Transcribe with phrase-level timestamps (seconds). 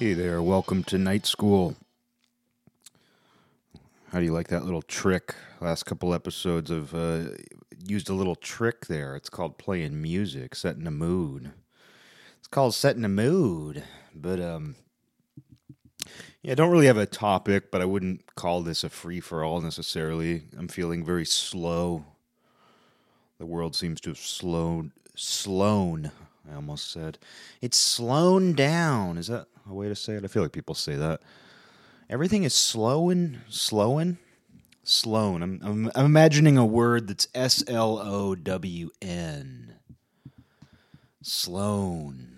[0.00, 1.76] Hey there, welcome to night school.
[4.10, 5.36] How do you like that little trick?
[5.60, 7.36] Last couple episodes of uh,
[7.78, 9.14] used a little trick there.
[9.14, 11.52] It's called playing music, setting a mood.
[12.40, 14.74] It's called setting a mood, but um,
[16.42, 19.44] yeah, I don't really have a topic, but I wouldn't call this a free for
[19.44, 20.42] all necessarily.
[20.58, 22.04] I'm feeling very slow.
[23.38, 26.10] The world seems to have slowed, slown.
[26.50, 27.16] I almost said
[27.62, 29.18] it's slowing down.
[29.18, 30.24] Is that a way to say it?
[30.24, 31.20] I feel like people say that.
[32.10, 34.18] Everything is slowing, slowing,
[34.82, 35.42] slown.
[35.42, 39.74] I'm, I'm, I'm imagining a word that's S L O W N.
[41.22, 42.34] Sloan.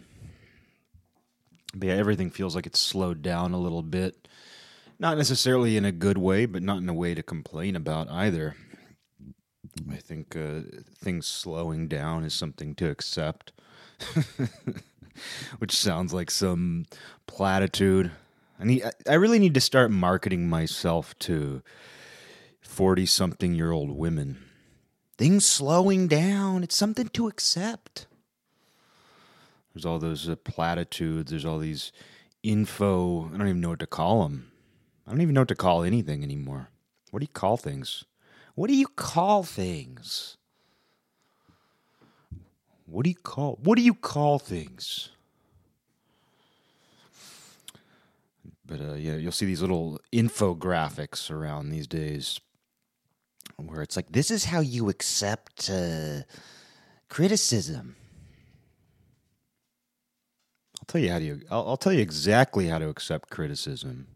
[1.74, 4.28] But yeah, everything feels like it's slowed down a little bit.
[4.98, 8.56] Not necessarily in a good way, but not in a way to complain about either.
[9.90, 10.60] I think uh,
[10.96, 13.52] things slowing down is something to accept.
[15.58, 16.86] which sounds like some
[17.26, 18.10] platitude.
[18.58, 21.62] I need I really need to start marketing myself to
[22.60, 24.38] 40 something year old women.
[25.18, 28.06] Things slowing down, it's something to accept.
[29.72, 31.92] There's all those uh, platitudes, there's all these
[32.42, 34.50] info, I don't even know what to call them.
[35.06, 36.70] I don't even know what to call anything anymore.
[37.10, 38.04] What do you call things?
[38.54, 40.36] What do you call things?
[42.86, 45.10] What do you call what do you call things?
[48.66, 52.40] But uh, yeah, you'll see these little infographics around these days
[53.56, 56.22] where it's like, this is how you accept uh,
[57.08, 57.96] criticism.
[60.80, 61.40] I'll tell you how to.
[61.50, 64.08] I'll, I'll tell you exactly how to accept criticism.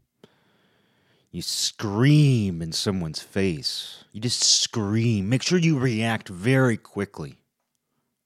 [1.32, 4.04] You scream in someone's face.
[4.12, 5.28] You just scream.
[5.28, 7.36] Make sure you react very quickly.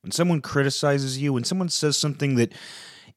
[0.03, 2.53] When someone criticizes you, when someone says something that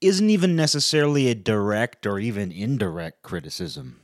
[0.01, 3.99] isn't even necessarily a direct or even indirect criticism.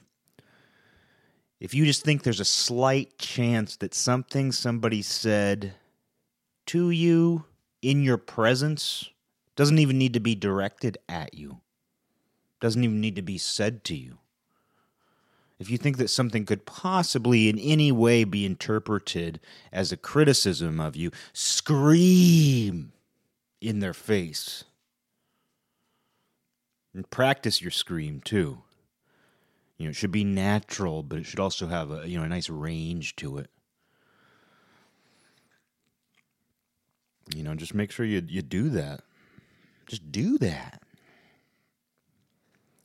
[1.59, 5.73] If you just think there's a slight chance that something somebody said
[6.67, 7.45] to you
[7.81, 9.09] in your presence
[9.55, 11.59] doesn't even need to be directed at you,
[12.59, 14.17] doesn't even need to be said to you.
[15.59, 19.39] If you think that something could possibly in any way be interpreted
[19.71, 22.91] as a criticism of you, scream
[23.61, 24.65] in their face.
[26.93, 28.59] And practice your scream too.
[29.77, 32.29] You know, it should be natural, but it should also have a you know a
[32.29, 33.49] nice range to it.
[37.35, 39.01] You know, just make sure you you do that.
[39.87, 40.81] Just do that.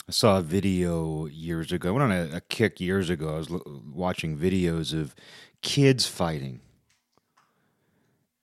[0.08, 1.90] I saw a video years ago.
[1.90, 3.34] I went on a, a kick years ago.
[3.34, 5.14] I was l- watching videos of
[5.60, 6.60] kids fighting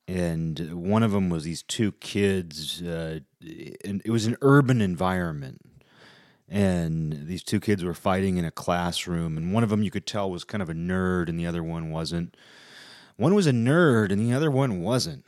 [0.08, 3.20] and one of them was these two kids uh,
[3.84, 5.62] and it was an urban environment
[6.48, 10.06] and these two kids were fighting in a classroom and one of them you could
[10.06, 12.38] tell was kind of a nerd and the other one wasn't.
[13.18, 15.26] One was a nerd and the other one wasn't.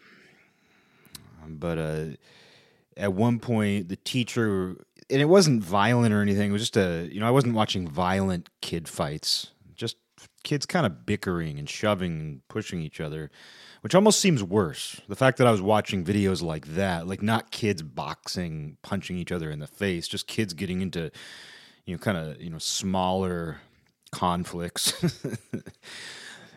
[1.49, 2.05] But uh,
[2.97, 4.75] at one point the teacher
[5.09, 7.87] and it wasn't violent or anything it was just a you know i wasn't watching
[7.87, 9.51] violent kid fights
[10.47, 13.29] kids kind of bickering and shoving and pushing each other
[13.81, 14.99] which almost seems worse.
[15.07, 19.31] The fact that I was watching videos like that, like not kids boxing, punching each
[19.31, 21.11] other in the face, just kids getting into,
[21.85, 23.61] you know, kind of, you know, smaller
[24.11, 24.93] conflicts.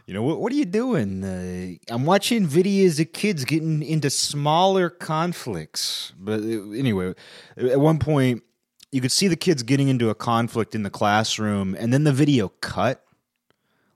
[0.06, 1.24] you know, what, what are you doing?
[1.24, 6.12] Uh, I'm watching videos of kids getting into smaller conflicts.
[6.18, 7.14] But uh, anyway,
[7.56, 8.42] at one point,
[8.92, 12.12] you could see the kids getting into a conflict in the classroom, and then the
[12.12, 13.04] video cut.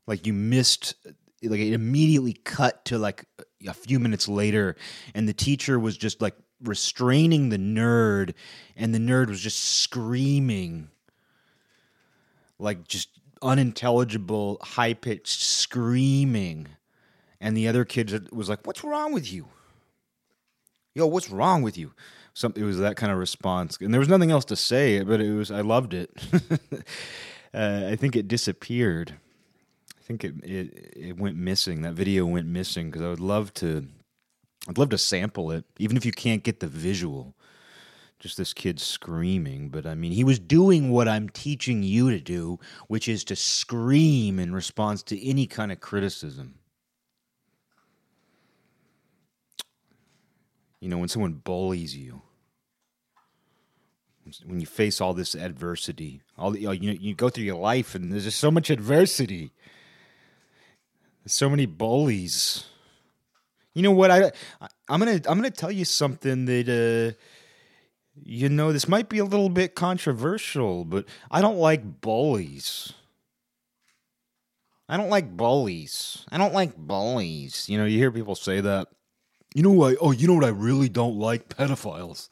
[0.06, 0.94] Like you missed
[1.42, 3.24] like it immediately cut to like
[3.66, 4.76] a few minutes later
[5.14, 8.32] and the teacher was just like restraining the nerd
[8.76, 10.88] and the nerd was just screaming
[12.58, 13.08] like just
[13.42, 16.68] unintelligible high pitched screaming.
[17.40, 19.48] And the other kid was like what's wrong with you?
[20.94, 21.92] Yo what's wrong with you?
[22.32, 23.78] Something it was that kind of response.
[23.80, 26.10] And there was nothing else to say but it was i loved it.
[27.56, 29.14] Uh, i think it disappeared
[30.04, 31.82] think it, it it went missing.
[31.82, 33.86] That video went missing because I would love to.
[34.68, 37.34] I'd love to sample it, even if you can't get the visual.
[38.18, 42.20] Just this kid screaming, but I mean, he was doing what I'm teaching you to
[42.20, 46.54] do, which is to scream in response to any kind of criticism.
[50.80, 52.22] You know, when someone bullies you,
[54.46, 58.10] when you face all this adversity, all you, know, you go through your life and
[58.10, 59.52] there's just so much adversity
[61.26, 62.64] so many bullies.
[63.74, 64.10] You know what?
[64.10, 64.30] I,
[64.60, 67.18] I am gonna I'm gonna tell you something that uh,
[68.22, 72.92] You know, this might be a little bit controversial, but I don't like bullies.
[74.88, 76.24] I don't like bullies.
[76.30, 77.68] I don't like bullies.
[77.68, 78.88] You know, you hear people say that.
[79.54, 79.96] You know what?
[80.00, 81.48] Oh, you know what I really don't like?
[81.48, 82.28] Pedophiles.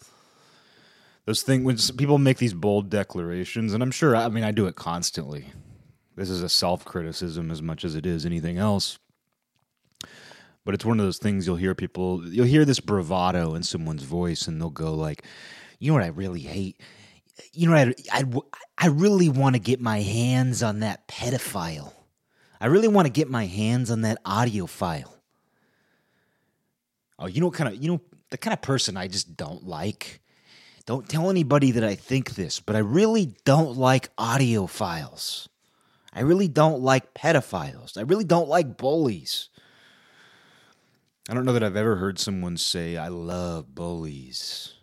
[1.24, 4.14] Those things when people make these bold declarations, and I'm sure.
[4.14, 5.46] I mean, I do it constantly.
[6.16, 8.98] This is a self criticism as much as it is anything else.
[10.64, 12.26] But it's one of those things you'll hear people.
[12.28, 15.24] You'll hear this bravado in someone's voice, and they'll go like,
[15.78, 16.80] "You know what I really hate?
[17.52, 18.24] You know what I I,
[18.78, 21.92] I really want to get my hands on that pedophile."
[22.60, 25.12] I really want to get my hands on that audio file.
[27.18, 28.00] Oh, you know what kind of you know
[28.30, 30.20] the kind of person I just don't like.
[30.86, 35.48] Don't tell anybody that I think this, but I really don't like audio files.
[36.12, 37.96] I really don't like pedophiles.
[37.96, 39.48] I really don't like bullies.
[41.28, 44.74] I don't know that I've ever heard someone say, I love bullies.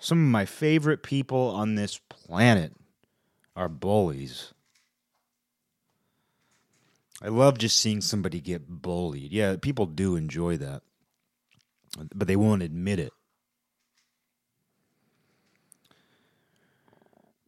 [0.00, 2.72] Some of my favorite people on this planet
[3.54, 4.52] are bullies.
[7.22, 9.32] I love just seeing somebody get bullied.
[9.32, 10.82] Yeah, people do enjoy that,
[12.14, 13.12] but they won't admit it.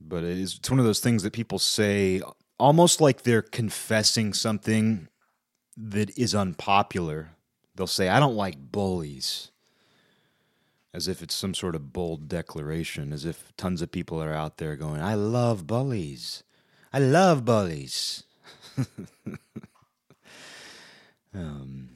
[0.08, 2.22] But it is, it's one of those things that people say
[2.58, 5.08] almost like they're confessing something
[5.76, 7.30] that is unpopular.
[7.74, 9.50] They'll say, I don't like bullies.
[10.94, 14.56] As if it's some sort of bold declaration, as if tons of people are out
[14.56, 16.42] there going, I love bullies.
[16.92, 18.22] I love bullies.
[21.34, 21.90] um,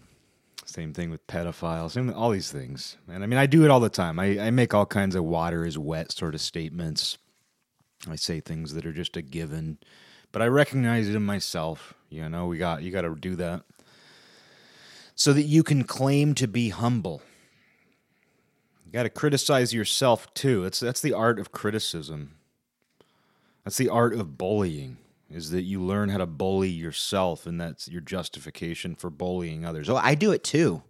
[0.66, 2.98] same thing with pedophiles, same all these things.
[3.08, 4.18] And I mean, I do it all the time.
[4.18, 7.16] I, I make all kinds of water is wet sort of statements.
[8.08, 9.78] I say things that are just a given,
[10.32, 11.94] but I recognize it in myself.
[12.08, 13.62] You know, we got you got to do that
[15.14, 17.22] so that you can claim to be humble.
[18.86, 20.64] You got to criticize yourself too.
[20.64, 22.36] It's that's the art of criticism.
[23.64, 24.96] That's the art of bullying
[25.30, 29.88] is that you learn how to bully yourself and that's your justification for bullying others.
[29.88, 30.82] Oh, I do it too.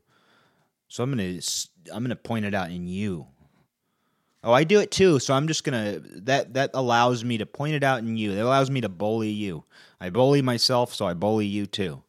[0.88, 3.26] So I'm going to I'm going to point it out in you.
[4.42, 5.18] Oh, I do it too.
[5.18, 8.32] So I'm just to that that allows me to point it out in you.
[8.32, 9.64] It allows me to bully you.
[10.00, 12.02] I bully myself, so I bully you too.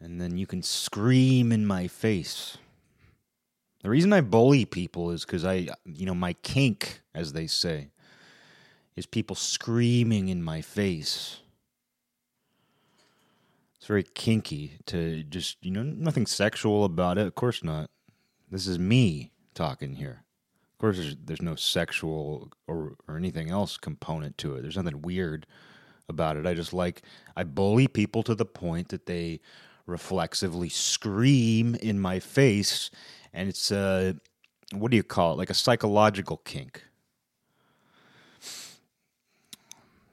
[0.00, 2.58] And then you can scream in my face.
[3.82, 7.88] The reason I bully people is because I, you know, my kink, as they say,
[8.94, 11.40] is people screaming in my face.
[13.76, 17.26] It's very kinky to just, you know, nothing sexual about it.
[17.26, 17.90] Of course not.
[18.56, 20.24] This is me talking here.
[20.72, 24.62] Of course, there's, there's no sexual or, or anything else component to it.
[24.62, 25.46] There's nothing weird
[26.08, 26.46] about it.
[26.46, 27.02] I just like,
[27.36, 29.40] I bully people to the point that they
[29.84, 32.90] reflexively scream in my face.
[33.34, 34.16] And it's a,
[34.72, 35.36] what do you call it?
[35.36, 36.82] Like a psychological kink.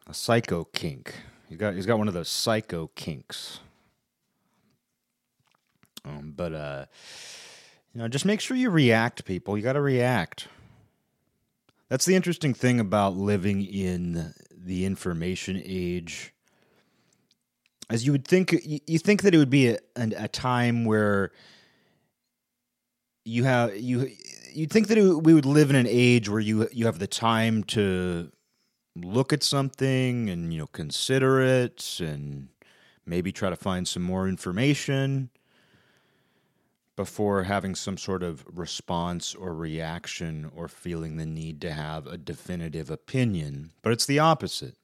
[0.06, 1.16] a psycho kink.
[1.48, 3.62] He's got he's got one of those psycho kinks.
[6.04, 6.86] Um, but uh,
[7.94, 9.58] you know, just make sure you react, people.
[9.58, 10.48] You got to react.
[11.90, 16.34] That's the interesting thing about living in the information age.
[17.90, 21.32] As you would think, you think that it would be a, a time where
[23.26, 24.10] you have you
[24.54, 27.08] you'd think that it, we would live in an age where you you have the
[27.08, 28.32] time to
[28.96, 32.50] look at something and you know consider it and
[33.06, 35.30] maybe try to find some more information
[36.96, 42.18] before having some sort of response or reaction or feeling the need to have a
[42.18, 43.72] definitive opinion.
[43.82, 44.76] But it's the opposite.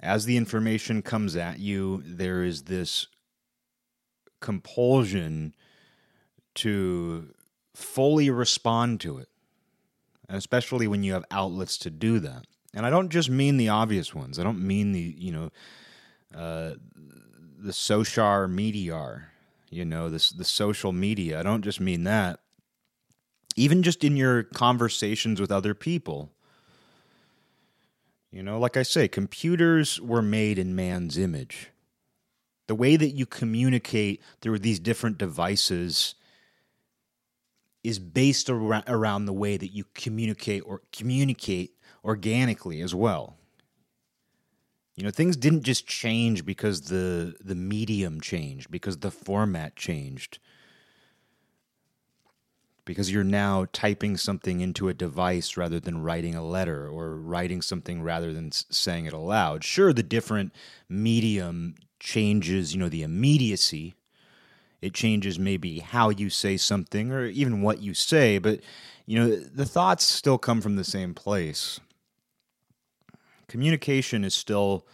[0.00, 3.08] As the information comes at you, there is this
[4.40, 5.54] compulsion
[6.54, 7.34] to
[7.74, 9.28] fully respond to it
[10.28, 12.44] especially when you have outlets to do that.
[12.74, 14.38] And I don't just mean the obvious ones.
[14.38, 15.50] I don't mean the you know
[16.36, 16.74] uh,
[17.58, 19.28] the social media,
[19.70, 21.40] you know, this the social media.
[21.40, 22.40] I don't just mean that.
[23.56, 26.32] Even just in your conversations with other people.
[28.30, 31.70] You know, like I say, computers were made in man's image.
[32.66, 36.16] The way that you communicate through these different devices
[37.82, 43.38] is based around the way that you communicate or communicate organically as well.
[44.96, 50.38] You know, things didn't just change because the the medium changed, because the format changed.
[52.84, 57.60] Because you're now typing something into a device rather than writing a letter or writing
[57.60, 59.64] something rather than saying it aloud.
[59.64, 60.52] Sure, the different
[60.88, 63.96] medium changes, you know, the immediacy
[64.82, 68.60] It changes maybe how you say something or even what you say, but
[69.06, 71.80] you know, the thoughts still come from the same place.
[73.48, 74.86] Communication is still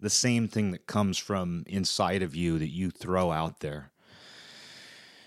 [0.00, 3.90] the same thing that comes from inside of you that you throw out there.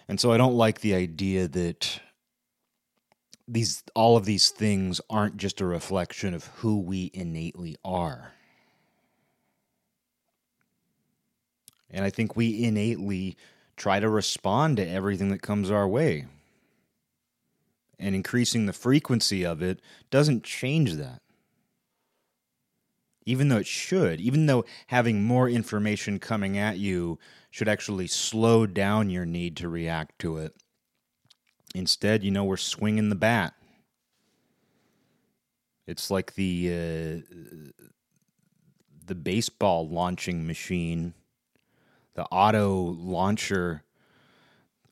[0.07, 1.99] And so I don't like the idea that
[3.47, 8.33] these all of these things aren't just a reflection of who we innately are.
[11.89, 13.37] And I think we innately
[13.77, 16.25] try to respond to everything that comes our way.
[17.99, 21.21] And increasing the frequency of it doesn't change that.
[23.25, 27.17] Even though it should, even though having more information coming at you
[27.51, 30.55] should actually slow down your need to react to it.
[31.75, 33.53] Instead, you know, we're swinging the bat.
[35.85, 37.43] It's like the uh,
[39.05, 41.13] the baseball launching machine,
[42.13, 43.83] the auto launcher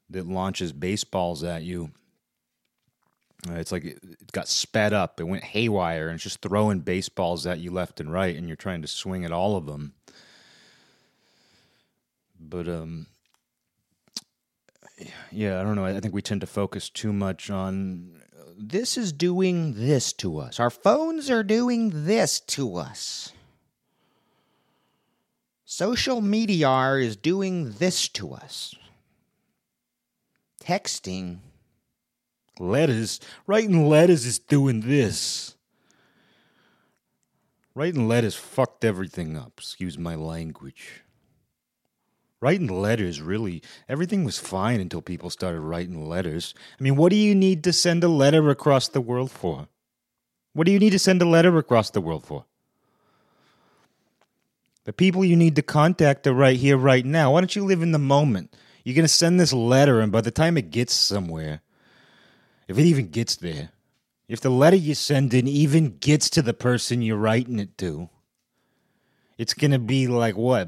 [0.09, 1.91] that launches baseballs at you.
[3.49, 5.19] Uh, it's like it, it got sped up.
[5.19, 8.55] It went haywire and it's just throwing baseballs at you left and right, and you're
[8.55, 9.93] trying to swing at all of them.
[12.39, 13.07] But um,
[15.31, 15.85] yeah, I don't know.
[15.85, 18.21] I think we tend to focus too much on
[18.57, 20.59] this is doing this to us.
[20.59, 23.33] Our phones are doing this to us.
[25.65, 28.75] Social media is doing this to us.
[30.63, 31.39] Texting,
[32.61, 35.55] letters, writing letters is doing this.
[37.73, 39.53] Writing letters fucked everything up.
[39.57, 41.01] Excuse my language.
[42.41, 43.61] Writing letters really.
[43.87, 46.53] Everything was fine until people started writing letters.
[46.79, 49.67] I mean what do you need to send a letter across the world for?
[50.53, 52.45] What do you need to send a letter across the world for?
[54.83, 57.33] The people you need to contact are right here right now.
[57.33, 58.55] Why don't you live in the moment?
[58.83, 61.61] You're going to send this letter and by the time it gets somewhere
[62.71, 63.69] if it even gets there
[64.27, 68.09] if the letter you send in even gets to the person you're writing it to
[69.37, 70.67] it's going to be like what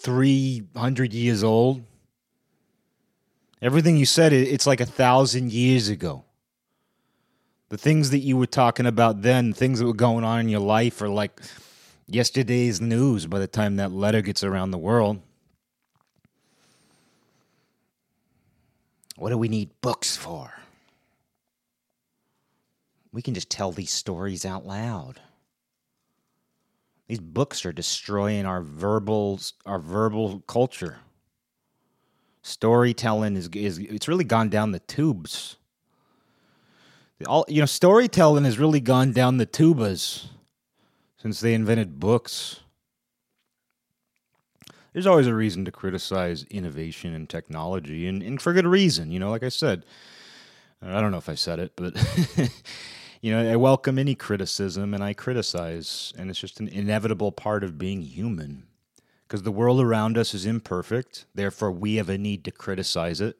[0.00, 1.82] 300 years old.
[3.60, 6.24] Everything you said, it's like a thousand years ago.
[7.68, 10.60] The things that you were talking about then, things that were going on in your
[10.60, 11.40] life, are like
[12.06, 15.20] yesterday's news by the time that letter gets around the world.
[19.16, 20.59] What do we need books for?
[23.12, 25.20] We can just tell these stories out loud.
[27.08, 30.98] These books are destroying our verbal our verbal culture.
[32.42, 35.56] Storytelling is is it's really gone down the tubes.
[37.26, 40.28] All you know, storytelling has really gone down the tubas
[41.18, 42.60] since they invented books.
[44.92, 49.10] There's always a reason to criticize innovation and technology, and, and for good reason.
[49.10, 49.84] You know, like I said,
[50.82, 51.94] I don't know if I said it, but
[53.20, 57.62] you know, I welcome any criticism and I criticize, and it's just an inevitable part
[57.62, 58.64] of being human.
[59.26, 63.36] Because the world around us is imperfect, therefore, we have a need to criticize it.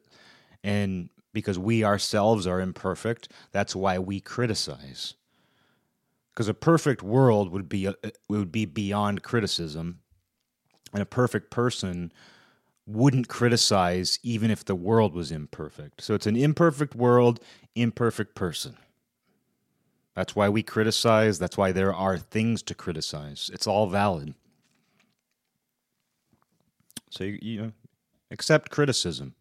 [0.63, 5.15] And because we ourselves are imperfect, that's why we criticize.
[6.31, 7.93] Because a perfect world would be, uh,
[8.29, 9.99] would be beyond criticism,
[10.93, 12.13] and a perfect person
[12.85, 16.01] wouldn't criticize even if the world was imperfect.
[16.01, 17.39] So it's an imperfect world,
[17.75, 18.77] imperfect person.
[20.15, 21.39] That's why we criticize.
[21.39, 23.49] That's why there are things to criticize.
[23.53, 24.33] It's all valid.
[27.09, 27.71] So you, know,
[28.29, 29.35] accept criticism.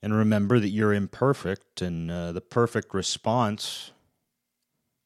[0.00, 3.90] And remember that you're imperfect, and uh, the perfect response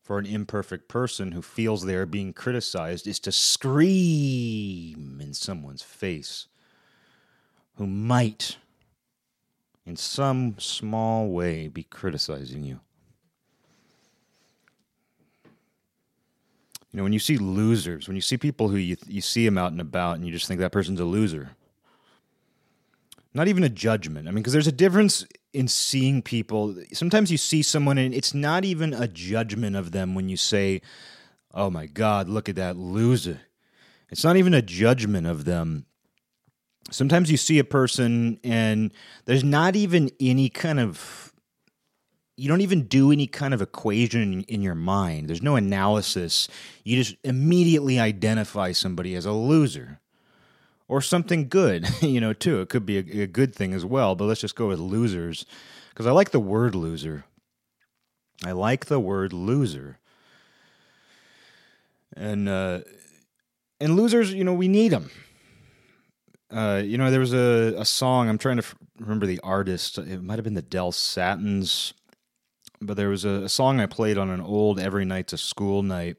[0.03, 5.83] for an imperfect person who feels they are being criticized is to scream in someone's
[5.83, 6.49] face
[7.77, 8.59] who might,
[9.87, 12.81] in some small way, be criticizing you.
[16.93, 19.57] You know, when you see losers, when you see people who you you see them
[19.57, 21.53] out and about, and you just think that person's a loser.
[23.35, 24.29] Not even a judgment.
[24.29, 26.77] I mean, because there's a difference in seeing people.
[26.93, 30.83] Sometimes you see someone, and it's not even a judgment of them when you say,
[31.55, 33.41] "Oh my God, look at that loser."
[34.11, 35.87] It's not even a judgment of them.
[36.91, 38.93] Sometimes you see a person, and
[39.25, 41.32] there's not even any kind of
[42.43, 45.29] you don't even do any kind of equation in, your mind.
[45.29, 46.49] There's no analysis.
[46.83, 50.01] You just immediately identify somebody as a loser
[50.89, 52.61] or something good, you know, too.
[52.61, 55.47] It could be a, a good thing as well, but let's just go with losers
[55.91, 57.25] because I like the word loser.
[58.45, 59.99] I like the word loser.
[62.17, 62.81] And uh
[63.81, 65.13] and losers, you know, we need them.
[66.51, 68.29] Uh, you know, there was a, a song.
[68.29, 69.97] I'm trying to f- remember the artist.
[69.97, 71.95] It might have been the Del Satins,
[72.83, 75.83] but there was a, a song I played on an old Every Night to School
[75.83, 76.17] night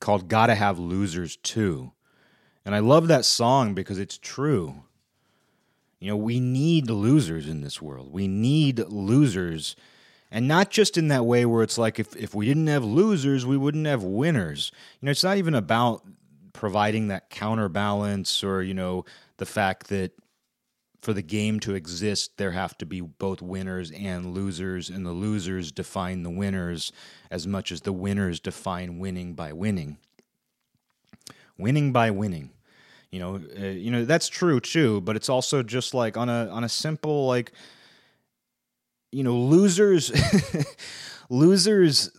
[0.00, 1.92] called "Gotta Have Losers Too,"
[2.64, 4.84] and I love that song because it's true.
[6.04, 8.12] You know, we need losers in this world.
[8.12, 9.74] We need losers.
[10.30, 13.46] And not just in that way where it's like if, if we didn't have losers,
[13.46, 14.70] we wouldn't have winners.
[15.00, 16.02] You know, it's not even about
[16.52, 19.06] providing that counterbalance or, you know,
[19.38, 20.12] the fact that
[21.04, 25.12] for the game to exist, there have to be both winners and losers, and the
[25.12, 26.92] losers define the winners
[27.30, 29.98] as much as the winners define winning by winning.
[31.58, 32.50] Winning by winning.
[33.10, 36.48] You know, uh, you know that's true too, but it's also just like on a
[36.48, 37.52] on a simple like
[39.12, 40.10] you know, losers
[41.30, 42.10] losers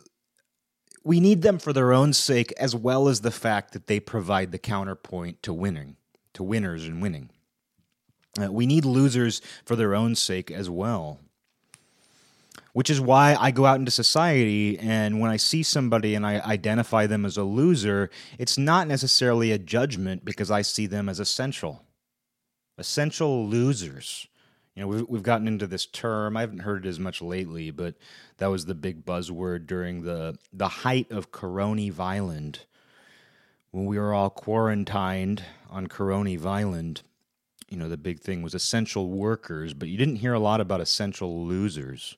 [1.04, 4.52] we need them for their own sake as well as the fact that they provide
[4.52, 5.98] the counterpoint to winning,
[6.34, 7.30] to winners and winning.
[8.42, 11.20] Uh, we need losers for their own sake as well.
[12.74, 16.42] Which is why I go out into society and when I see somebody and I
[16.42, 21.22] identify them as a loser, it's not necessarily a judgment because I see them as
[21.22, 21.86] essential.
[22.78, 24.28] Essential losers.
[24.76, 26.36] You know, we've, we've gotten into this term.
[26.36, 27.96] I haven't heard it as much lately, but
[28.38, 32.58] that was the big buzzword during the, the height of Coronavirus
[33.72, 37.02] when we were all quarantined on Coronavirus
[37.70, 40.82] you know, the big thing was essential workers, but you didn't hear a lot about
[40.82, 42.18] essential losers.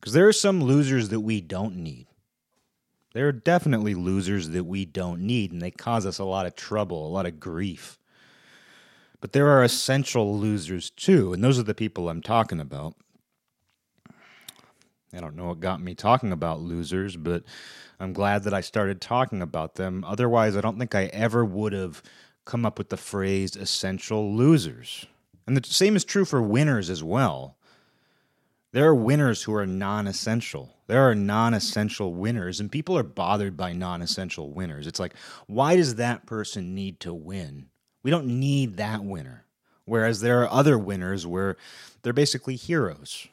[0.00, 2.06] Because there are some losers that we don't need.
[3.14, 6.56] There are definitely losers that we don't need, and they cause us a lot of
[6.56, 7.98] trouble, a lot of grief.
[9.20, 12.94] But there are essential losers too, and those are the people I'm talking about.
[15.14, 17.44] I don't know what got me talking about losers, but
[18.00, 20.04] I'm glad that I started talking about them.
[20.06, 22.02] Otherwise, I don't think I ever would have
[22.44, 25.06] come up with the phrase essential losers.
[25.46, 27.56] And the same is true for winners as well.
[28.72, 30.74] There are winners who are non essential.
[30.86, 34.86] There are non essential winners, and people are bothered by non essential winners.
[34.86, 35.14] It's like,
[35.46, 37.66] why does that person need to win?
[38.02, 39.44] We don't need that winner.
[39.84, 41.56] Whereas there are other winners where
[42.02, 43.28] they're basically heroes.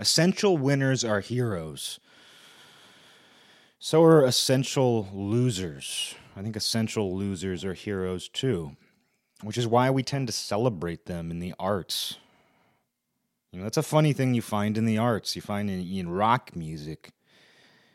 [0.00, 2.00] Essential winners are heroes.
[3.78, 6.14] So are essential losers.
[6.36, 8.76] I think essential losers are heroes too,
[9.42, 12.18] which is why we tend to celebrate them in the arts.
[13.52, 15.36] You know, that's a funny thing you find in the arts.
[15.36, 17.12] You find in, in rock music,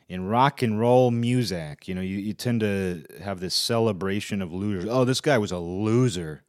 [0.08, 4.54] in rock and roll music, you know, you, you tend to have this celebration of
[4.54, 4.90] losers.
[4.90, 6.44] Oh, this guy was a loser,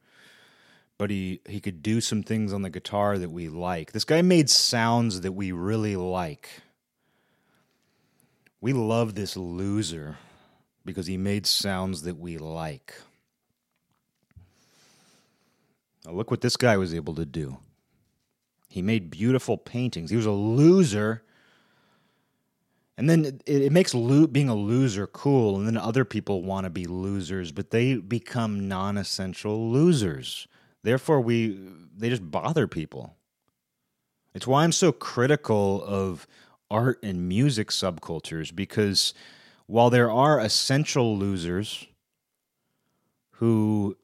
[0.97, 3.91] but he, he could do some things on the guitar that we like.
[3.91, 6.49] This guy made sounds that we really like.
[8.61, 10.17] We love this loser
[10.85, 12.93] because he made sounds that we like.
[16.05, 17.57] Now, look what this guy was able to do.
[18.67, 20.09] He made beautiful paintings.
[20.09, 21.23] He was a loser.
[22.97, 26.65] And then it, it makes lo- being a loser cool, and then other people want
[26.65, 30.47] to be losers, but they become non essential losers.
[30.83, 31.59] Therefore, we
[31.95, 33.15] they just bother people.
[34.33, 36.25] It's why I'm so critical of
[36.69, 39.13] art and music subcultures because
[39.71, 41.87] while there are essential losers
[43.35, 43.95] who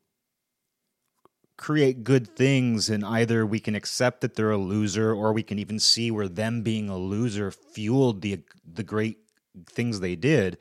[1.57, 5.59] create good things and either we can accept that they're a loser or we can
[5.59, 9.17] even see where them being a loser fueled the the great
[9.65, 10.57] things they did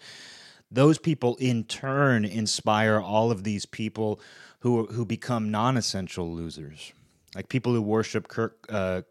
[0.70, 4.20] those people in turn inspire all of these people
[4.60, 6.92] who who become non-essential losers.
[7.36, 9.02] Like people who worship Kirk uh,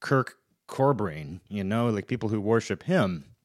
[0.00, 3.35] Kirk Corbrain you know like people who worship him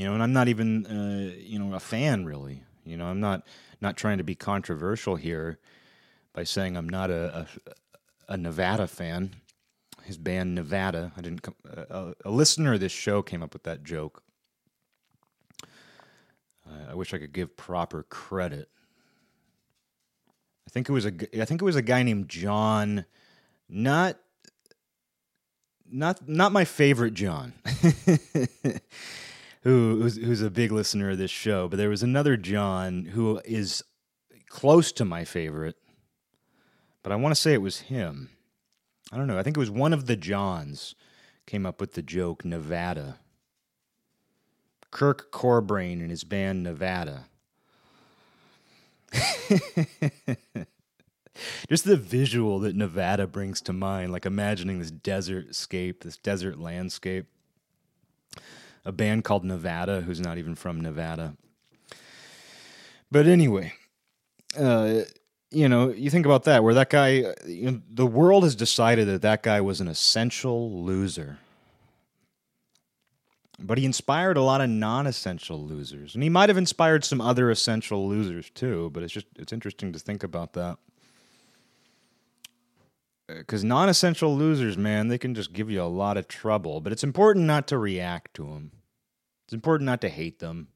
[0.00, 3.20] you know and i'm not even uh, you know a fan really you know i'm
[3.20, 3.46] not
[3.82, 5.58] not trying to be controversial here
[6.32, 9.34] by saying i'm not a a, a nevada fan.
[10.04, 13.64] His band nevada i didn't come, a, a, listener of this show came up with
[13.64, 14.22] that joke.
[16.66, 18.70] Uh, i wish i could give proper credit.
[20.66, 23.04] I think it was a i think it was a guy named john
[23.68, 24.16] not
[25.92, 27.52] not not my favorite john
[29.62, 33.40] who who's, who's a big listener of this show, but there was another John who
[33.44, 33.82] is
[34.48, 35.76] close to my favorite,
[37.02, 38.30] but I want to say it was him.
[39.12, 39.38] I don't know.
[39.38, 40.94] I think it was one of the Johns
[41.46, 43.18] came up with the joke Nevada.
[44.90, 47.26] Kirk Corbrain and his band Nevada.
[51.68, 56.58] Just the visual that Nevada brings to mind, like imagining this desert scape, this desert
[56.58, 57.26] landscape
[58.84, 61.36] a band called Nevada, who's not even from Nevada.
[63.10, 63.72] But anyway,
[64.58, 65.02] uh,
[65.50, 69.08] you know, you think about that, where that guy, you know, the world has decided
[69.08, 71.38] that that guy was an essential loser.
[73.58, 76.14] But he inspired a lot of non essential losers.
[76.14, 79.92] And he might have inspired some other essential losers too, but it's just, it's interesting
[79.92, 80.78] to think about that.
[83.38, 86.80] Because non essential losers, man, they can just give you a lot of trouble.
[86.80, 88.72] But it's important not to react to them,
[89.44, 90.68] it's important not to hate them.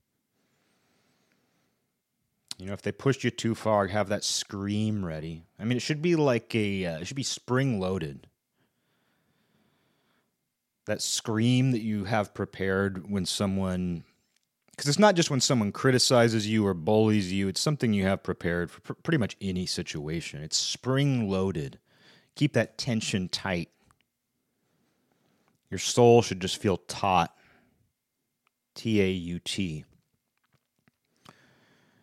[2.58, 5.44] You know, if they pushed you too far, have that scream ready.
[5.58, 8.28] I mean, it should be like a, uh, it should be spring loaded.
[10.86, 14.04] That scream that you have prepared when someone,
[14.70, 18.22] because it's not just when someone criticizes you or bullies you, it's something you have
[18.22, 20.42] prepared for pr- pretty much any situation.
[20.42, 21.78] It's spring loaded.
[22.36, 23.68] Keep that tension tight.
[25.70, 27.34] Your soul should just feel taut.
[28.74, 29.84] T A U T.
[31.26, 31.34] You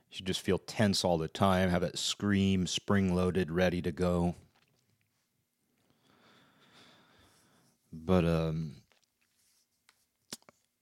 [0.10, 4.36] should just feel tense all the time, have that scream spring loaded, ready to go.
[7.92, 8.76] But um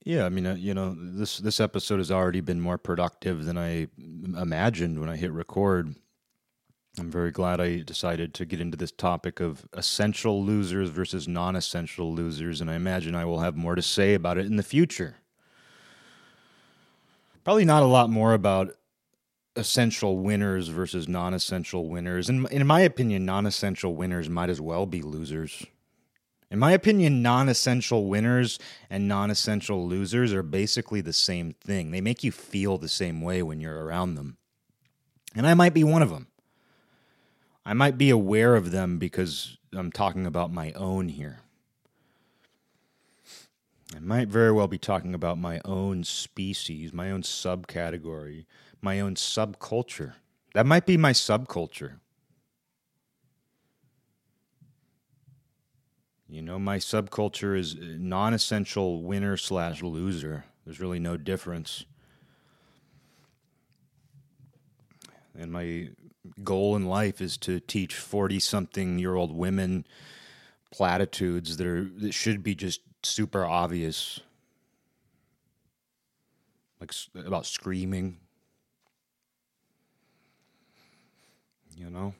[0.04, 3.58] yeah, I mean, uh, you know, this this episode has already been more productive than
[3.58, 5.94] I imagined when I hit record.
[6.98, 12.12] I'm very glad I decided to get into this topic of essential losers versus non-essential
[12.12, 15.16] losers, and I imagine I will have more to say about it in the future.
[17.44, 18.74] Probably not a lot more about
[19.56, 22.28] essential winners versus non-essential winners.
[22.28, 25.64] And in my opinion, non-essential winners might as well be losers.
[26.50, 31.92] In my opinion, non-essential winners and non-essential losers are basically the same thing.
[31.92, 34.36] They make you feel the same way when you're around them.
[35.34, 36.26] And I might be one of them.
[37.64, 41.40] I might be aware of them because I'm talking about my own here.
[43.94, 48.46] I might very well be talking about my own species, my own subcategory,
[48.80, 50.14] my own subculture.
[50.54, 51.94] That might be my subculture.
[56.28, 60.44] You know, my subculture is non essential winner slash loser.
[60.64, 61.84] There's really no difference.
[65.36, 65.88] And my
[66.42, 69.86] goal in life is to teach 40 something year old women
[70.70, 74.20] platitudes that are that should be just super obvious.
[76.80, 78.18] Like about screaming.
[81.76, 82.14] You know?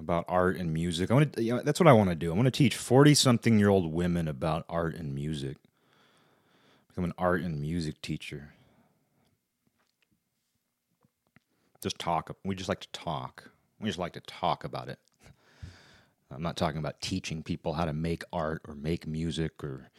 [0.00, 1.10] About art and music.
[1.10, 2.32] I want to you know, that's what i want to do.
[2.32, 5.58] I want to teach 40 something year old women about art and music.
[6.88, 8.52] Become an art and music teacher
[11.82, 14.98] just talk we just like to talk we just like to talk about it
[16.34, 19.90] I'm not talking about teaching people how to make art or make music or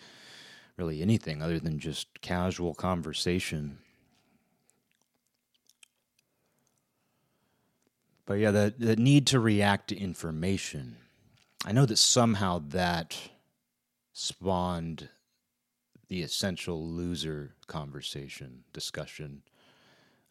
[0.78, 3.78] really anything other than just casual conversation.
[8.26, 10.98] But yeah, the, the need to react to information.
[11.66, 13.18] I know that somehow that
[14.14, 15.10] spawned
[16.08, 19.42] the essential loser conversation discussion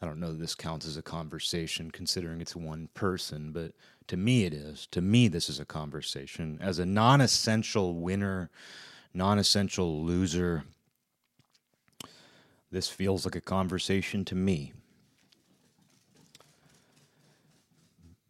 [0.03, 3.73] I don't know that this counts as a conversation considering it's one person, but
[4.09, 4.89] to me it is.
[4.89, 6.59] To me, this is a conversation.
[6.61, 8.51] As a non essential winner,
[9.15, 10.65] non essential loser,
[12.73, 14.73] this feels like a conversation to me.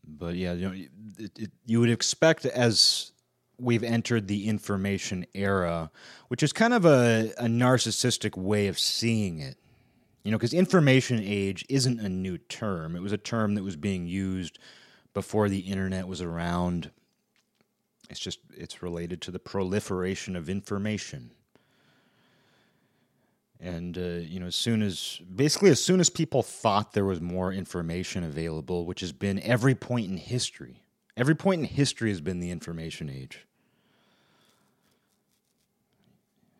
[0.06, 0.74] But yeah, you know,
[1.18, 3.12] it, it, you would expect as
[3.58, 5.90] we've entered the information era,
[6.28, 9.56] which is kind of a, a narcissistic way of seeing it
[10.22, 12.94] you know, because information age isn't a new term.
[12.94, 14.58] It was a term that was being used
[15.14, 16.90] before the internet was around.
[18.08, 21.32] It's just it's related to the proliferation of information.
[23.58, 27.20] And uh, you know, as soon as basically as soon as people thought there was
[27.20, 30.82] more information available, which has been every point in history,
[31.16, 33.46] every point in history has been the information age.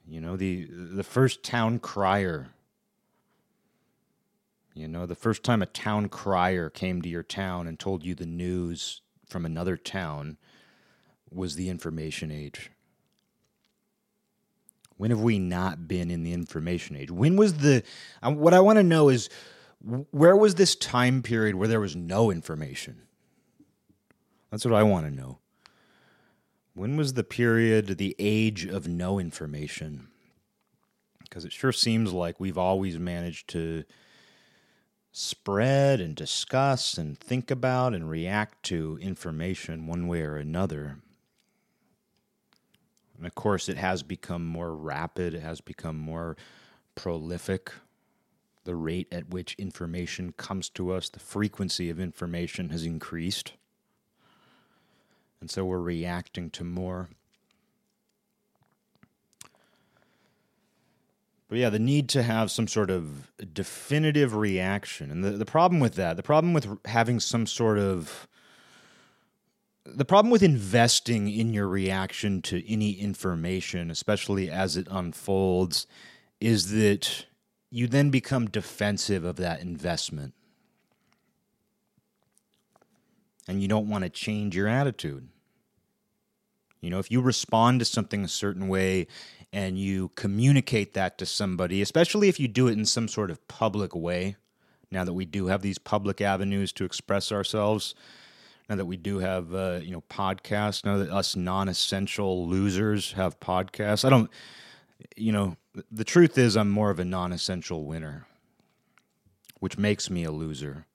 [0.09, 2.49] You know, the the first town crier
[4.75, 8.15] you know, the first time a town crier came to your town and told you
[8.15, 10.39] the news from another town
[11.31, 12.71] was the information age.
[14.97, 17.11] When have we not been in the information age?
[17.11, 17.83] When was the.
[18.23, 19.29] Um, what I want to know is
[20.11, 23.03] where was this time period where there was no information?
[24.51, 25.39] That's what I want to know.
[26.75, 30.09] When was the period, the age of no information?
[31.21, 33.85] Because it sure seems like we've always managed to
[35.13, 40.97] spread and discuss and think about and react to information one way or another.
[43.17, 46.37] And of course, it has become more rapid, it has become more
[46.95, 47.71] prolific.
[48.65, 53.53] The rate at which information comes to us, the frequency of information has increased.
[55.41, 57.09] And so we're reacting to more.
[61.53, 65.11] But yeah, the need to have some sort of definitive reaction.
[65.11, 68.27] And the, the problem with that, the problem with having some sort of
[69.85, 75.87] the problem with investing in your reaction to any information, especially as it unfolds,
[76.41, 77.27] is that
[77.69, 80.33] you then become defensive of that investment.
[83.47, 85.29] And you don't want to change your attitude.
[86.81, 89.07] You know, if you respond to something a certain way
[89.53, 93.47] and you communicate that to somebody, especially if you do it in some sort of
[93.49, 94.37] public way,
[94.91, 97.95] now that we do have these public avenues to express ourselves,
[98.69, 103.41] now that we do have uh, you know podcasts, now that us non-essential losers have
[103.41, 104.31] podcasts, I don't.
[105.17, 105.57] You know,
[105.91, 108.27] the truth is, I'm more of a non-essential winner,
[109.59, 110.87] which makes me a loser.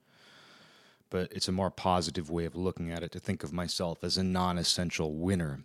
[1.09, 4.17] But it's a more positive way of looking at it to think of myself as
[4.17, 5.61] a non-essential winner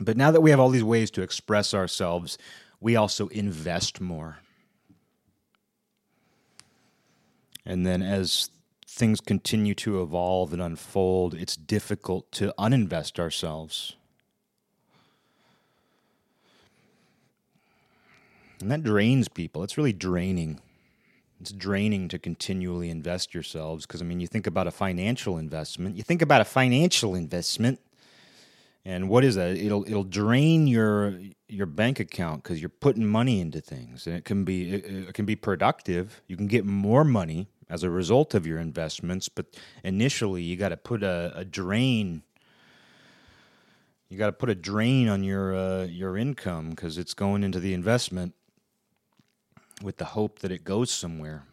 [0.00, 2.38] but now that we have all these ways to express ourselves,
[2.80, 4.38] we also invest more.
[7.66, 8.50] And then as
[8.86, 13.94] things continue to evolve and unfold, it's difficult to uninvest ourselves.
[18.60, 19.62] And that drains people.
[19.62, 20.60] It's really draining.
[21.40, 25.96] It's draining to continually invest yourselves because, I mean, you think about a financial investment.
[25.96, 27.80] You think about a financial investment
[28.84, 29.56] and what is that?
[29.56, 34.24] It'll it'll drain your your bank account because you're putting money into things, and it
[34.24, 36.22] can be it, it can be productive.
[36.26, 39.46] You can get more money as a result of your investments, but
[39.84, 42.22] initially you got to put a, a drain.
[44.08, 47.60] You got to put a drain on your uh, your income because it's going into
[47.60, 48.34] the investment
[49.82, 51.44] with the hope that it goes somewhere,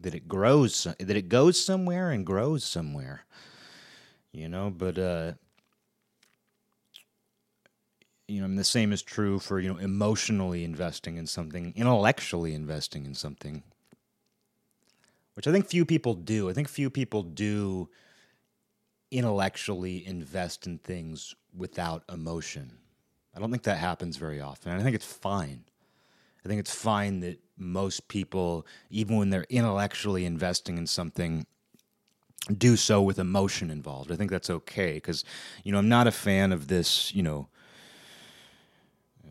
[0.00, 3.24] that it grows, that it goes somewhere and grows somewhere.
[4.32, 5.32] You know, but uh,
[8.28, 12.54] you know, mean, the same is true for you know emotionally investing in something, intellectually
[12.54, 13.62] investing in something,
[15.34, 16.48] which I think few people do.
[16.50, 17.88] I think few people do
[19.10, 22.76] intellectually invest in things without emotion.
[23.34, 24.72] I don't think that happens very often.
[24.72, 25.64] I think it's fine.
[26.44, 31.46] I think it's fine that most people, even when they're intellectually investing in something,
[32.56, 34.12] do so with emotion involved.
[34.12, 35.24] I think that's okay because,
[35.64, 37.48] you know, I'm not a fan of this, you know,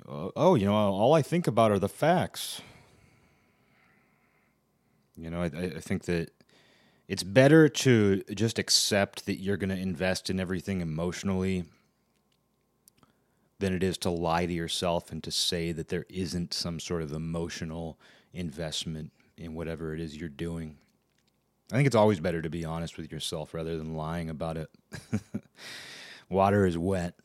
[0.08, 2.62] Uh, oh, you know, all I think about are the facts.
[5.17, 6.32] You know, I, I think that
[7.08, 11.65] it's better to just accept that you're going to invest in everything emotionally
[13.60, 17.02] than it is to lie to yourself and to say that there isn't some sort
[17.02, 18.00] of emotional
[18.34, 20.78] investment in whatever it is you're doing.
[21.72, 24.70] I think it's always better to be honest with yourself rather than lying about it.
[26.30, 27.15] Water is wet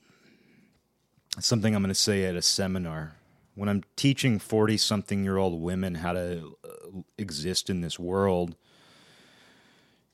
[1.40, 3.16] something I'm going to say at a seminar.
[3.54, 8.56] When I'm teaching 40 something year old women how to uh, exist in this world,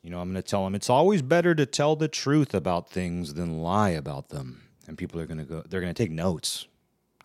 [0.02, 2.90] you know, I'm going to tell them it's always better to tell the truth about
[2.90, 4.62] things than lie about them.
[4.86, 6.66] And people are going to go, they're going to take notes.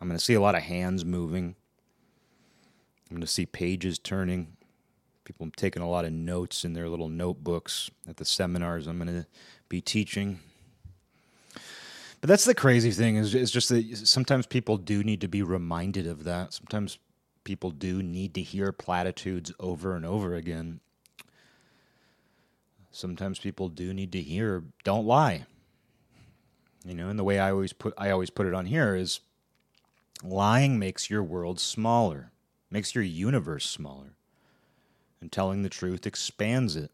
[0.02, 1.56] I'm going to see a lot of hands moving.
[3.10, 4.58] I'm going to see pages turning.
[5.24, 9.08] People taking a lot of notes in their little notebooks at the seminars I'm going
[9.08, 9.26] to
[9.70, 10.40] be teaching.
[12.24, 15.44] But that's the crazy thing is, is just that sometimes people do need to be
[15.44, 16.54] reminded of that.
[16.54, 16.98] Sometimes
[17.44, 20.80] people do need to hear platitudes over and over again.
[22.92, 25.48] Sometimes people do need to hear don't lie.
[26.86, 29.20] You know, and the way I always put I always put it on here is
[30.24, 32.32] lying makes your world smaller,
[32.72, 34.16] makes your universe smaller.
[35.20, 36.90] And telling the truth expands it.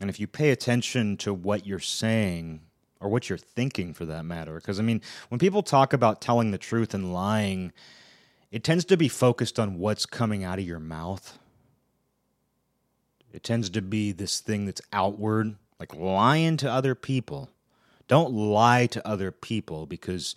[0.00, 2.60] And if you pay attention to what you're saying
[3.00, 4.54] or what you're thinking for that matter.
[4.54, 7.72] Because, I mean, when people talk about telling the truth and lying,
[8.50, 11.38] it tends to be focused on what's coming out of your mouth.
[13.32, 17.50] It tends to be this thing that's outward, like lying to other people.
[18.08, 20.36] Don't lie to other people because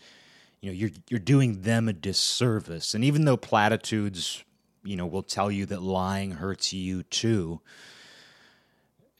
[0.60, 2.94] you know you're you're doing them a disservice.
[2.94, 4.44] And even though platitudes,
[4.84, 7.62] you know, will tell you that lying hurts you too,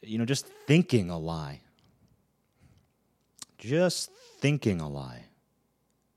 [0.02, 1.60] you know, just thinking a lie
[3.60, 5.26] just thinking a lie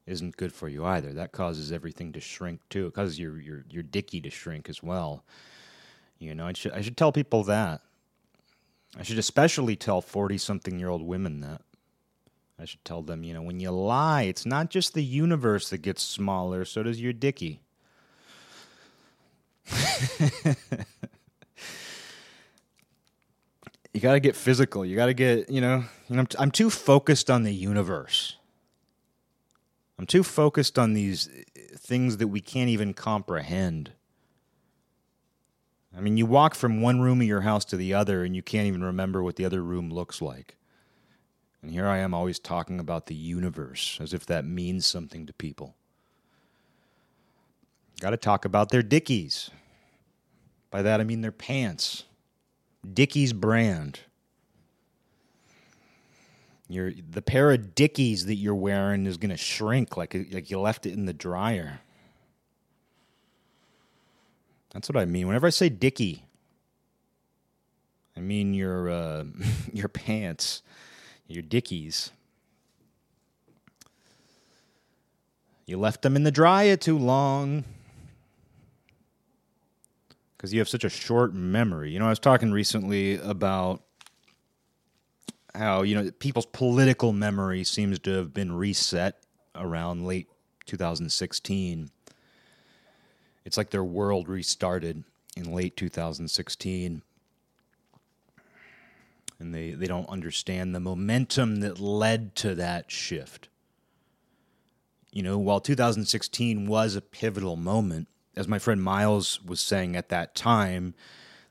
[0.05, 1.13] isn't good for you either.
[1.13, 2.87] That causes everything to shrink too.
[2.87, 5.23] It causes your your your dicky to shrink as well.
[6.17, 7.81] You know, I should I should tell people that.
[8.97, 11.61] I should especially tell forty something year old women that.
[12.59, 15.79] I should tell them, you know, when you lie, it's not just the universe that
[15.79, 17.61] gets smaller, so does your dicky.
[23.93, 24.85] you got to get physical.
[24.85, 27.53] You got to get, you know, you know I'm, t- I'm too focused on the
[27.53, 28.37] universe.
[29.99, 33.91] I'm too focused on these uh, things that we can't even comprehend.
[35.95, 38.41] I mean, you walk from one room of your house to the other and you
[38.41, 40.57] can't even remember what the other room looks like.
[41.61, 45.33] And here I am always talking about the universe as if that means something to
[45.33, 45.75] people.
[48.01, 49.51] Got to talk about their Dickies.
[50.71, 52.05] By that I mean their pants.
[52.91, 53.99] Dickies brand.
[56.69, 60.85] Your the pair of Dickies that you're wearing is to shrink like like you left
[60.85, 61.81] it in the dryer.
[64.73, 65.27] That's what I mean.
[65.27, 66.25] Whenever I say Dickie,
[68.17, 69.23] I mean your uh,
[69.73, 70.63] your pants,
[71.27, 72.11] your Dickies.
[75.65, 77.63] You left them in the dryer too long
[80.43, 81.91] because you have such a short memory.
[81.91, 83.81] You know, I was talking recently about
[85.55, 89.23] how you know people's political memory seems to have been reset
[89.55, 90.27] around late
[90.65, 91.89] 2016
[93.45, 95.03] it's like their world restarted
[95.35, 97.01] in late 2016.
[99.39, 103.49] And they, they don't understand the momentum that led to that shift.
[105.11, 110.09] You know, while 2016 was a pivotal moment, as my friend Miles was saying at
[110.09, 110.93] that time,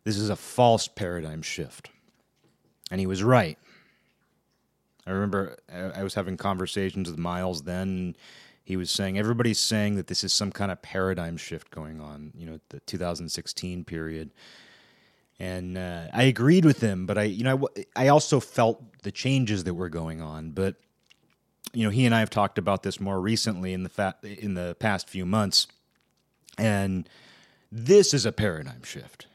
[0.05, 1.91] this is a false paradigm shift.
[2.91, 3.59] And he was right.
[5.07, 8.17] I remember I was having conversations with Miles then,
[8.65, 12.33] he was saying everybody's saying that this is some kind of paradigm shift going on,
[12.37, 14.31] you know, the 2016 period.
[15.41, 19.11] And uh, I agreed with him, but I, you know, I, I also felt the
[19.11, 20.51] changes that were going on.
[20.51, 20.77] But
[21.73, 24.55] you know, he and I have talked about this more recently in the fa- in
[24.55, 25.67] the past few months,
[26.59, 27.09] and
[27.71, 29.27] this is a paradigm shift.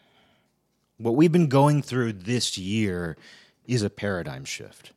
[0.98, 3.18] What we've been going through this year
[3.66, 4.92] is a paradigm shift.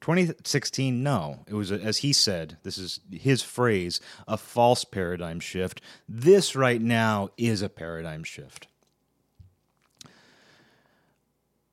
[0.00, 1.44] 2016, no.
[1.48, 5.80] It was, as he said, this is his phrase, a false paradigm shift.
[6.08, 8.68] This right now is a paradigm shift.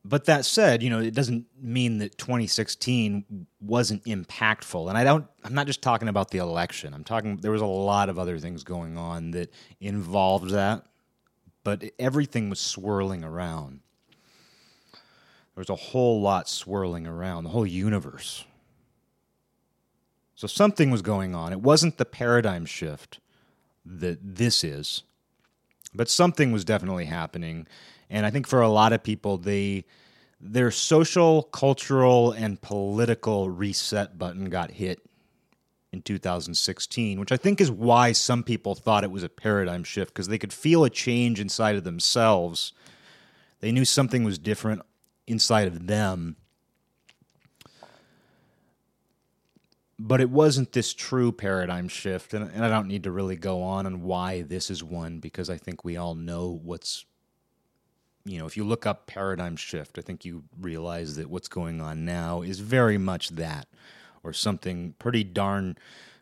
[0.06, 4.90] But that said, you know, it doesn't mean that 2016 wasn't impactful.
[4.90, 6.94] And I don't, I'm not just talking about the election.
[6.94, 10.84] I'm talking, there was a lot of other things going on that involved that,
[11.64, 13.80] but everything was swirling around.
[14.92, 18.44] There was a whole lot swirling around, the whole universe.
[20.36, 21.54] So something was going on.
[21.54, 23.20] It wasn't the paradigm shift
[23.86, 25.04] that this is,
[25.94, 27.68] but something was definitely happening.
[28.10, 29.86] And I think for a lot of people, they
[30.46, 35.00] their social, cultural, and political reset button got hit
[35.94, 40.14] in 2016, which I think is why some people thought it was a paradigm shift
[40.14, 42.74] because they could feel a change inside of themselves.
[43.62, 44.82] They knew something was different
[45.28, 46.36] inside of them.
[49.98, 53.62] But it wasn't this true paradigm shift, and, and I don't need to really go
[53.62, 57.06] on on why this is one because I think we all know what's
[58.26, 61.82] you know, if you look up paradigm shift, I think you realize that what's going
[61.82, 63.68] on now is very much that,
[64.24, 65.78] or something pretty darn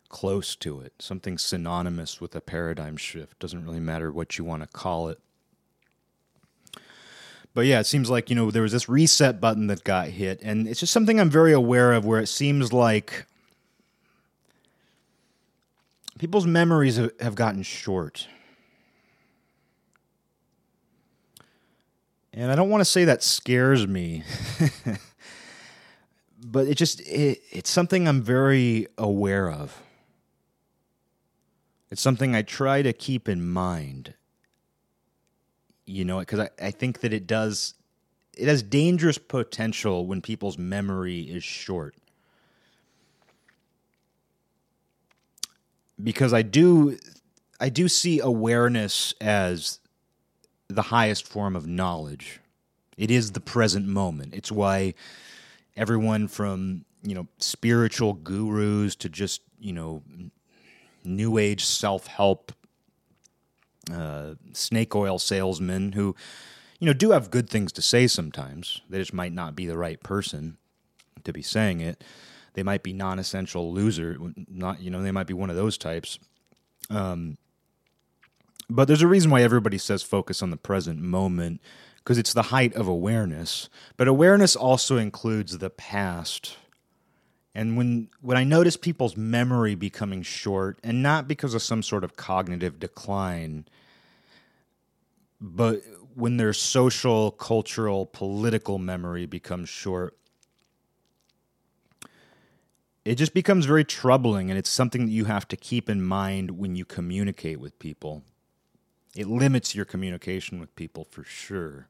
[0.09, 3.39] close to it, something synonymous with a paradigm shift.
[3.39, 5.19] Doesn't really matter what you want to call it.
[7.53, 10.39] But yeah, it seems like, you know, there was this reset button that got hit.
[10.41, 13.25] And it's just something I'm very aware of where it seems like
[16.17, 18.27] people's memories have gotten short.
[22.33, 24.23] And I don't want to say that scares me.
[26.45, 29.81] but it just it, it's something I'm very aware of.
[31.89, 34.13] It's something I try to keep in mind
[35.91, 37.73] you know, because I, I think that it does,
[38.37, 41.95] it has dangerous potential when people's memory is short.
[46.01, 46.97] Because I do,
[47.59, 49.79] I do see awareness as
[50.73, 52.39] the highest form of knowledge.
[52.97, 54.33] It is the present moment.
[54.33, 54.93] It's why
[55.75, 60.03] everyone from, you know, spiritual gurus to just, you know,
[61.03, 62.51] new age self help
[63.91, 66.15] uh, snake oil salesmen who,
[66.79, 68.81] you know, do have good things to say sometimes.
[68.89, 70.57] They just might not be the right person
[71.23, 72.03] to be saying it.
[72.53, 74.17] They might be non-essential loser,
[74.49, 76.19] not you know, they might be one of those types.
[76.89, 77.37] Um,
[78.75, 81.61] but there's a reason why everybody says focus on the present moment
[81.97, 83.69] because it's the height of awareness.
[83.97, 86.57] But awareness also includes the past.
[87.53, 92.03] And when when I notice people's memory becoming short, and not because of some sort
[92.03, 93.67] of cognitive decline,
[95.39, 95.81] but
[96.15, 100.17] when their social, cultural, political memory becomes short,
[103.03, 106.51] it just becomes very troubling and it's something that you have to keep in mind
[106.51, 108.23] when you communicate with people.
[109.15, 111.87] It limits your communication with people for sure.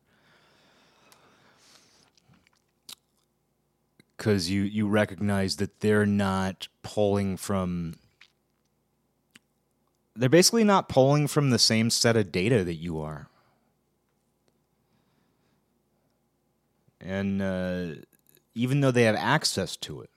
[4.17, 7.95] Cuz you you recognize that they're not pulling from
[10.15, 13.27] they're basically not pulling from the same set of data that you are.
[16.99, 18.01] And uh,
[18.53, 20.09] even though they have access to it,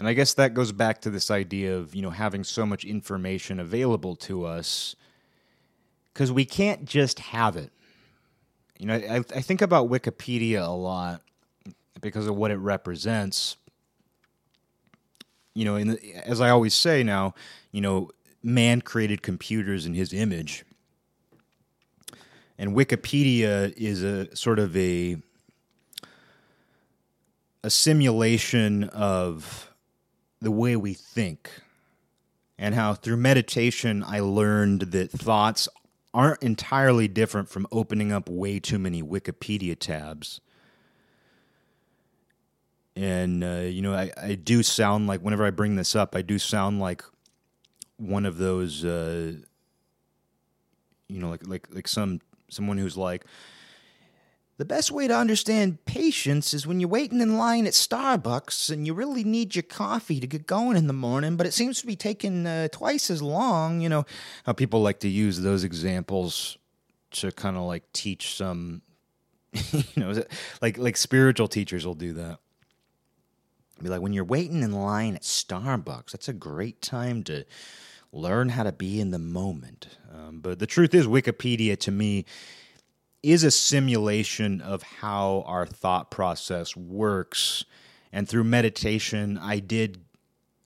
[0.00, 2.86] And I guess that goes back to this idea of, you know, having so much
[2.86, 4.96] information available to us
[6.14, 7.70] because we can't just have it.
[8.78, 11.20] You know, I, I think about Wikipedia a lot
[12.00, 13.58] because of what it represents.
[15.52, 15.76] You know,
[16.24, 17.34] as I always say now,
[17.70, 18.10] you know,
[18.42, 20.64] man created computers in his image.
[22.56, 25.18] And Wikipedia is a sort of a
[27.62, 29.69] a simulation of
[30.40, 31.50] the way we think
[32.58, 35.68] and how through meditation I learned that thoughts
[36.12, 40.40] aren't entirely different from opening up way too many Wikipedia tabs.
[42.96, 46.22] And, uh, you know, I, I do sound like, whenever I bring this up, I
[46.22, 47.04] do sound like
[47.96, 49.34] one of those, uh,
[51.08, 53.24] you know, like, like, like some, someone who's like,
[54.60, 58.86] the best way to understand patience is when you're waiting in line at Starbucks and
[58.86, 61.86] you really need your coffee to get going in the morning, but it seems to
[61.86, 63.80] be taking uh, twice as long.
[63.80, 64.04] You know,
[64.44, 66.58] how people like to use those examples
[67.12, 68.82] to kind of like teach some,
[69.72, 70.22] you know,
[70.60, 72.38] like like spiritual teachers will do that.
[73.82, 77.46] Be like, when you're waiting in line at Starbucks, that's a great time to
[78.12, 79.88] learn how to be in the moment.
[80.12, 82.26] Um, but the truth is, Wikipedia to me
[83.22, 87.64] is a simulation of how our thought process works.
[88.12, 90.00] And through meditation, I did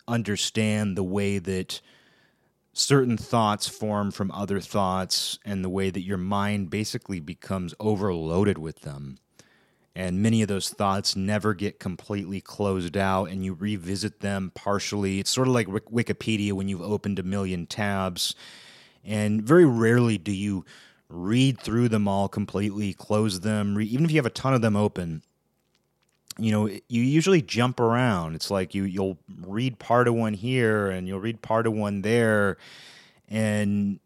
[0.06, 1.80] understand the way that
[2.72, 8.58] certain thoughts form from other thoughts and the way that your mind basically becomes overloaded
[8.58, 9.18] with them.
[9.96, 15.20] And many of those thoughts never get completely closed out, and you revisit them partially.
[15.20, 18.34] It's sort of like Wikipedia when you've opened a million tabs,
[19.04, 20.64] and very rarely do you
[21.14, 24.62] read through them all completely, close them, re- even if you have a ton of
[24.62, 25.22] them open.
[26.36, 28.34] You know, you usually jump around.
[28.34, 32.02] It's like you you'll read part of one here and you'll read part of one
[32.02, 32.56] there,
[33.28, 34.00] and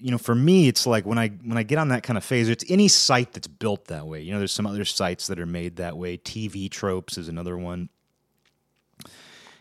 [0.00, 2.24] you know, for me, it's like when I when I get on that kind of
[2.24, 4.20] phase, it's any site that's built that way.
[4.20, 6.18] You know, there's some other sites that are made that way.
[6.18, 7.88] TV tropes is another one,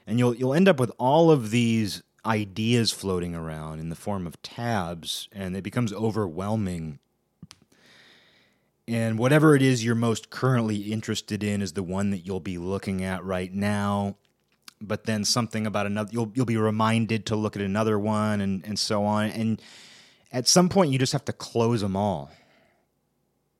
[0.05, 4.27] and you'll you'll end up with all of these ideas floating around in the form
[4.27, 6.99] of tabs, and it becomes overwhelming.
[8.87, 12.57] And whatever it is you're most currently interested in is the one that you'll be
[12.57, 14.15] looking at right now.
[14.81, 18.63] But then something about another, you'll you'll be reminded to look at another one, and
[18.65, 19.25] and so on.
[19.25, 19.61] And
[20.31, 22.31] at some point, you just have to close them all,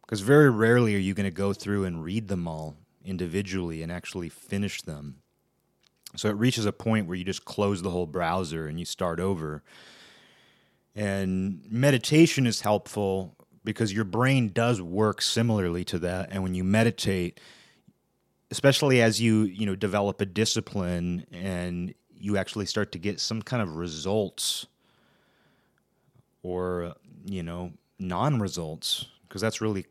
[0.01, 3.91] because very rarely are you going to go through and read them all individually and
[3.91, 5.21] actually finish them.
[6.15, 9.19] So it reaches a point where you just close the whole browser and you start
[9.19, 9.63] over.
[10.95, 16.29] And meditation is helpful because your brain does work similarly to that.
[16.31, 17.39] And when you meditate,
[18.51, 23.41] especially as you, you know, develop a discipline and you actually start to get some
[23.41, 24.65] kind of results
[26.41, 26.95] or,
[27.25, 29.85] you know, non results, because that's really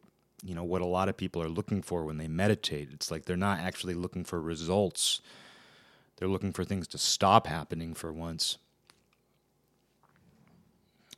[0.45, 3.25] you know what a lot of people are looking for when they meditate it's like
[3.25, 5.21] they're not actually looking for results
[6.19, 8.59] they're looking for things to stop happening for once.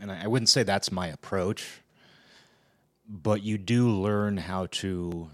[0.00, 1.80] And I, I wouldn't say that's my approach,
[3.08, 5.30] but you do learn how to.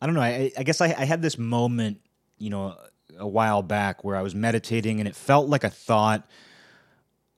[0.00, 0.20] I don't know.
[0.20, 2.00] I, I guess I, I had this moment,
[2.38, 2.76] you know,
[3.18, 6.28] a while back where I was meditating and it felt like a thought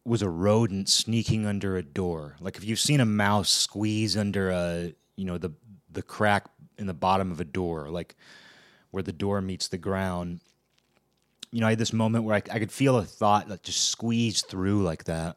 [0.05, 2.35] was a rodent sneaking under a door.
[2.41, 5.53] Like if you've seen a mouse squeeze under a, you know, the
[5.91, 6.47] the crack
[6.77, 8.17] in the bottom of a door, like
[8.91, 10.41] where the door meets the ground
[11.51, 13.91] you know, I had this moment where I, I could feel a thought that just
[13.91, 15.37] squeezed through like that.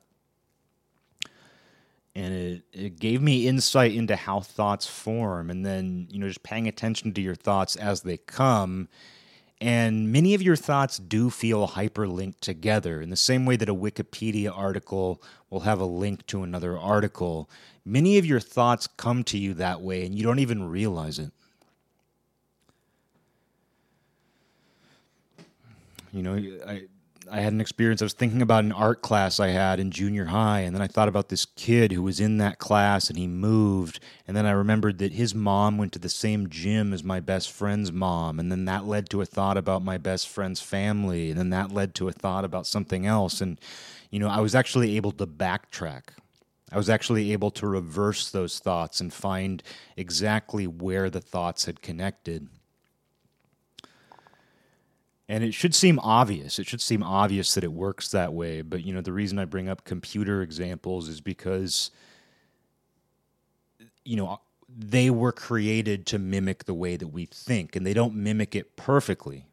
[2.13, 5.49] And it, it gave me insight into how thoughts form.
[5.49, 8.89] And then, you know, just paying attention to your thoughts as they come.
[9.61, 13.75] And many of your thoughts do feel hyperlinked together in the same way that a
[13.75, 17.49] Wikipedia article will have a link to another article.
[17.85, 21.31] Many of your thoughts come to you that way, and you don't even realize it.
[26.11, 26.35] You know,
[26.67, 26.83] I
[27.29, 28.01] I had an experience.
[28.01, 30.87] I was thinking about an art class I had in junior high, and then I
[30.87, 33.99] thought about this kid who was in that class and he moved.
[34.27, 37.51] And then I remembered that his mom went to the same gym as my best
[37.51, 38.39] friend's mom.
[38.39, 41.29] And then that led to a thought about my best friend's family.
[41.29, 43.39] And then that led to a thought about something else.
[43.39, 43.59] And,
[44.09, 46.09] you know, I was actually able to backtrack.
[46.71, 49.61] I was actually able to reverse those thoughts and find
[49.95, 52.49] exactly where the thoughts had connected.
[55.29, 56.59] And it should seem obvious.
[56.59, 58.61] It should seem obvious that it works that way.
[58.61, 61.91] But, you know, the reason I bring up computer examples is because,
[64.03, 68.15] you know, they were created to mimic the way that we think, and they don't
[68.15, 69.45] mimic it perfectly,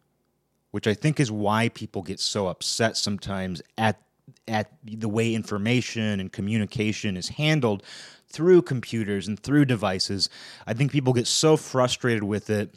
[0.70, 4.00] which I think is why people get so upset sometimes at
[4.46, 7.82] at the way information and communication is handled
[8.28, 10.28] through computers and through devices.
[10.66, 12.74] I think people get so frustrated with it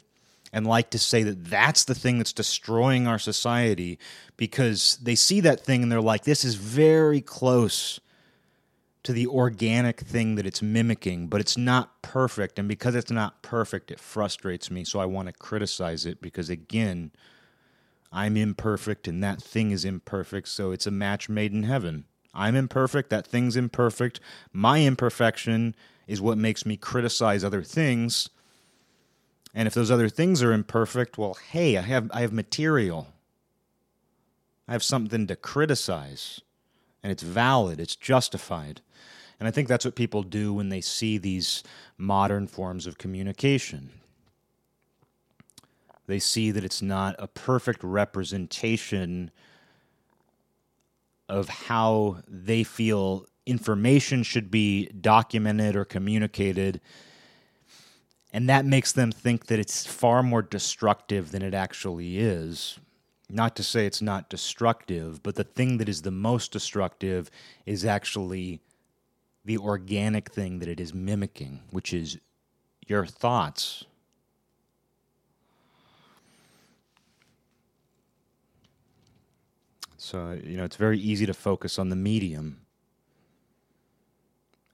[0.52, 3.98] and like to say that that's the thing that's destroying our society
[4.36, 8.00] because they see that thing and they're like, this is very close
[9.02, 12.58] to the organic thing that it's mimicking, but it's not perfect.
[12.58, 14.84] And because it's not perfect, it frustrates me.
[14.84, 17.10] So I want to criticize it because, again,
[18.12, 20.48] I'm imperfect and that thing is imperfect.
[20.48, 22.04] So it's a match made in heaven.
[22.34, 24.20] I'm imperfect, that thing's imperfect.
[24.52, 25.74] My imperfection
[26.06, 28.28] is what makes me criticize other things
[29.54, 33.08] and if those other things are imperfect, well, hey, I have I have material.
[34.66, 36.40] I have something to criticize.
[37.02, 38.80] And it's valid, it's justified.
[39.38, 41.64] And I think that's what people do when they see these
[41.98, 43.90] modern forms of communication.
[46.06, 49.32] They see that it's not a perfect representation
[51.28, 56.80] of how they feel information should be documented or communicated
[58.32, 62.78] and that makes them think that it's far more destructive than it actually is.
[63.28, 67.30] Not to say it's not destructive, but the thing that is the most destructive
[67.66, 68.60] is actually
[69.44, 72.18] the organic thing that it is mimicking, which is
[72.86, 73.84] your thoughts.
[79.96, 82.60] So, you know, it's very easy to focus on the medium.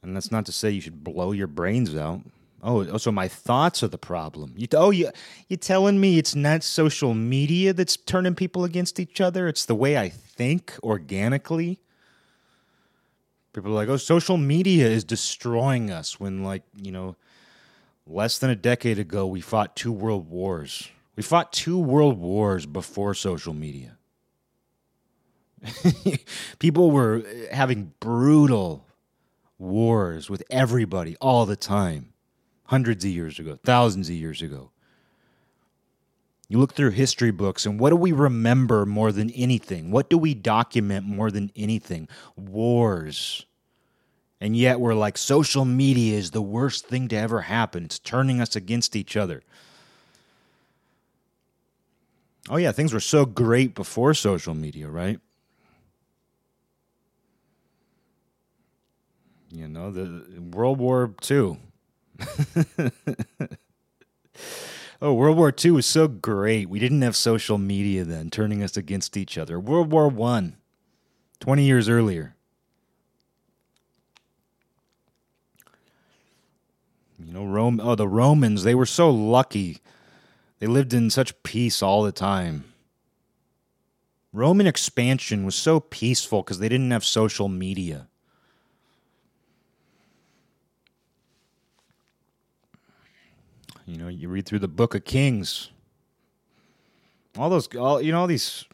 [0.03, 2.23] And that's not to say you should blow your brains out.
[2.63, 4.55] Oh, oh, so my thoughts are the problem.
[4.57, 5.11] You, oh, you
[5.49, 9.47] you telling me it's not social media that's turning people against each other?
[9.47, 11.79] It's the way I think organically.
[13.53, 16.19] People are like, oh, social media is destroying us.
[16.19, 17.15] When like you know,
[18.07, 20.89] less than a decade ago, we fought two world wars.
[21.15, 23.99] We fought two world wars before social media.
[26.59, 28.85] people were eh, having brutal
[29.59, 32.13] wars with everybody all the time
[32.69, 34.71] hundreds of years ago, thousands of years ago.
[36.51, 39.91] You look through history books, and what do we remember more than anything?
[39.91, 42.09] What do we document more than anything?
[42.37, 43.47] Wars.
[44.41, 47.85] And yet we're like, social media is the worst thing to ever happen.
[47.85, 49.43] It's turning us against each other.
[52.51, 55.21] Oh, yeah, things were so great before social media, right?
[59.51, 61.59] You know, the World War II
[65.01, 66.69] oh, World War II was so great.
[66.69, 69.59] We didn't have social media then, turning us against each other.
[69.61, 70.57] World War One,
[71.41, 72.35] 20 years earlier.
[77.19, 77.81] You know, Rome.
[77.83, 78.63] Oh, the Romans.
[78.63, 79.79] They were so lucky.
[80.61, 82.65] They lived in such peace all the time.
[84.33, 88.08] Roman expansion was so peaceful because they didn't have social media.
[93.89, 95.71] You know, you read through the Book of Kings.
[97.39, 98.67] All those, all you know, all these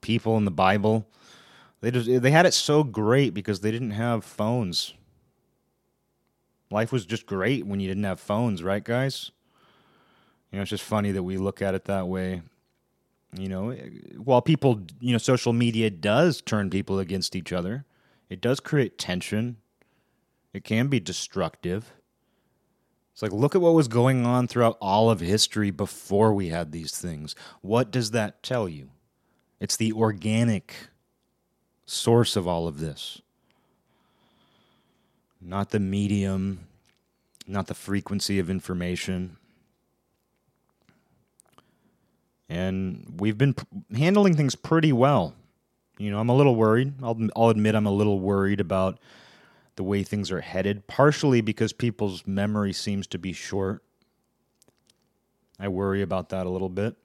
[0.00, 1.06] people in the Bible,
[1.82, 4.94] they just they had it so great because they didn't have phones.
[6.70, 9.30] Life was just great when you didn't have phones, right, guys?
[10.50, 12.40] You know, it's just funny that we look at it that way.
[13.36, 13.72] You know,
[14.16, 17.84] while people, you know, social media does turn people against each other,
[18.30, 19.58] it does create tension.
[20.54, 21.92] It can be destructive.
[23.12, 26.72] It's like, look at what was going on throughout all of history before we had
[26.72, 27.34] these things.
[27.60, 28.90] What does that tell you?
[29.58, 30.74] It's the organic
[31.84, 33.20] source of all of this,
[35.40, 36.66] not the medium,
[37.46, 39.36] not the frequency of information.
[42.48, 43.54] And we've been
[43.94, 45.34] handling things pretty well.
[45.98, 46.94] You know, I'm a little worried.
[47.02, 48.98] I'll, I'll admit I'm a little worried about
[49.76, 53.82] the way things are headed, partially because people's memory seems to be short.
[55.58, 56.96] I worry about that a little bit.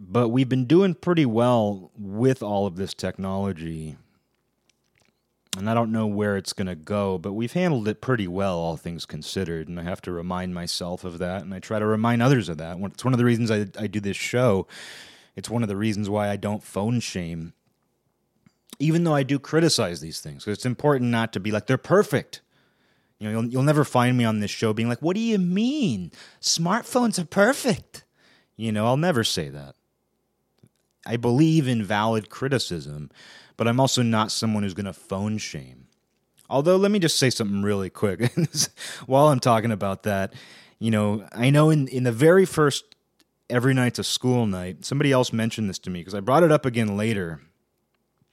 [0.00, 3.96] but we've been doing pretty well with all of this technology.
[5.58, 8.56] And I don't know where it's going to go, but we've handled it pretty well,
[8.56, 9.68] all things considered.
[9.68, 11.42] And I have to remind myself of that.
[11.42, 12.78] And I try to remind others of that.
[12.78, 14.66] It's one of the reasons I, I do this show.
[15.36, 17.52] It's one of the reasons why I don't phone shame,
[18.80, 20.44] even though I do criticize these things.
[20.44, 22.40] Because it's important not to be like, they're perfect.
[23.18, 25.38] You know, you'll, you'll never find me on this show being like, what do you
[25.38, 26.10] mean?
[26.40, 28.04] Smartphones are perfect.
[28.56, 29.76] You know, I'll never say that.
[31.06, 33.10] I believe in valid criticism,
[33.56, 35.86] but I'm also not someone who's going to phone shame.
[36.48, 38.32] Although, let me just say something really quick
[39.06, 40.32] while I'm talking about that.
[40.78, 42.96] You know, I know in, in the very first
[43.48, 46.52] Every Night's a School Night, somebody else mentioned this to me because I brought it
[46.52, 47.40] up again later.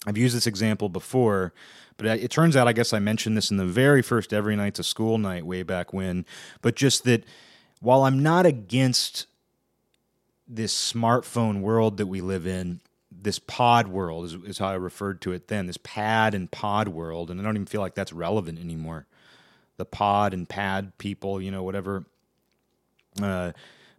[0.06, 1.54] I've used this example before,
[1.98, 4.80] but it turns out I guess I mentioned this in the very first Every Night's
[4.80, 6.26] a School Night way back when.
[6.62, 7.24] But just that
[7.82, 9.28] while I'm not against
[10.48, 12.82] this smartphone world that we live in,
[13.12, 16.88] this pod world is, is how I referred to it then, this pad and pod
[16.88, 19.06] world, and I don't even feel like that's relevant anymore.
[19.78, 22.06] The pod and pad people, you know, whatever.
[23.22, 23.54] Uh,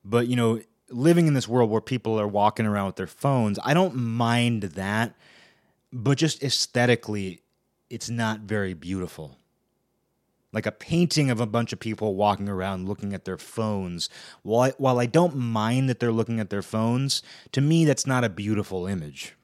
[0.04, 3.58] but you know, living in this world where people are walking around with their phones,
[3.64, 5.14] I don't mind that,
[5.92, 7.42] but just aesthetically,
[7.90, 9.38] it's not very beautiful
[10.52, 14.08] like a painting of a bunch of people walking around looking at their phones.
[14.42, 17.22] While I, while I don't mind that they're looking at their phones,
[17.52, 19.34] to me that's not a beautiful image.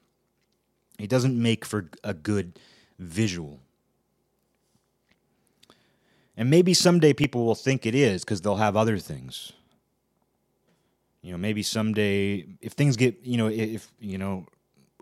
[0.99, 2.59] It doesn't make for a good
[2.99, 3.61] visual.
[6.36, 9.53] And maybe someday people will think it is because they'll have other things.
[11.22, 14.47] You know, maybe someday if things get, you know, if, you know,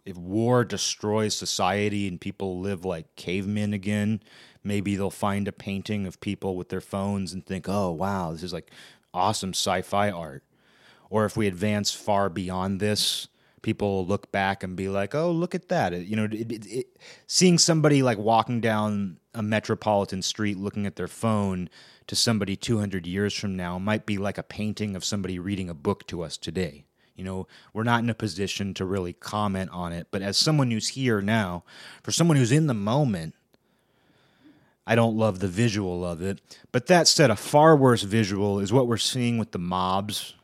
[0.04, 4.22] if war destroys society and people live like cavemen again,
[4.64, 8.42] maybe they'll find a painting of people with their phones and think, "Oh, wow, this
[8.42, 8.70] is like
[9.14, 10.44] awesome sci-fi art."
[11.10, 13.28] Or if we advance far beyond this,
[13.62, 16.98] people look back and be like, "Oh, look at that!" You know, it, it, it,
[17.26, 21.70] seeing somebody like walking down a metropolitan street looking at their phone
[22.06, 25.74] to somebody 200 years from now might be like a painting of somebody reading a
[25.74, 26.84] book to us today.
[27.16, 30.70] You know, we're not in a position to really comment on it, but as someone
[30.70, 31.62] who's here now,
[32.02, 33.34] for someone who's in the moment,
[34.86, 36.40] I don't love the visual of it.
[36.72, 40.34] But that said, a far worse visual is what we're seeing with the mobs.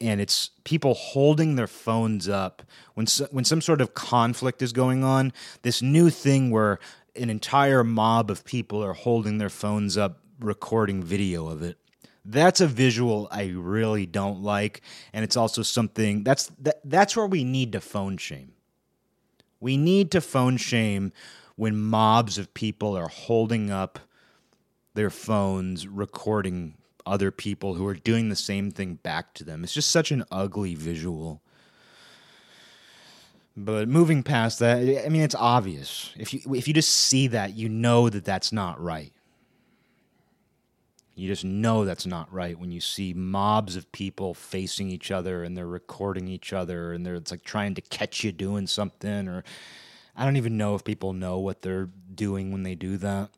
[0.00, 2.62] And it's people holding their phones up
[2.94, 5.32] when when some sort of conflict is going on.
[5.62, 6.78] This new thing where
[7.16, 11.78] an entire mob of people are holding their phones up, recording video of it.
[12.30, 14.82] That's a visual I really don't like,
[15.14, 18.52] and it's also something that's that, that's where we need to phone shame.
[19.60, 21.12] We need to phone shame
[21.56, 23.98] when mobs of people are holding up
[24.92, 26.74] their phones recording
[27.06, 29.64] other people who are doing the same thing back to them.
[29.64, 31.40] It's just such an ugly visual.
[33.56, 36.12] But moving past that, I mean, it's obvious.
[36.16, 39.12] If you if you just see that, you know that that's not right.
[41.18, 45.42] You just know that's not right when you see mobs of people facing each other
[45.42, 49.26] and they're recording each other and they're it's like trying to catch you doing something
[49.28, 49.42] or
[50.18, 53.30] I don't even know if people know what they're doing when they do that.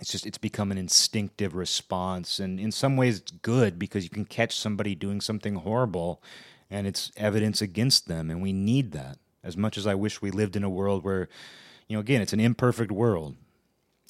[0.00, 4.10] It's just it's become an instinctive response, and in some ways it's good because you
[4.10, 6.22] can catch somebody doing something horrible,
[6.70, 9.18] and it's evidence against them, and we need that.
[9.42, 11.28] As much as I wish we lived in a world where,
[11.88, 13.34] you know, again, it's an imperfect world.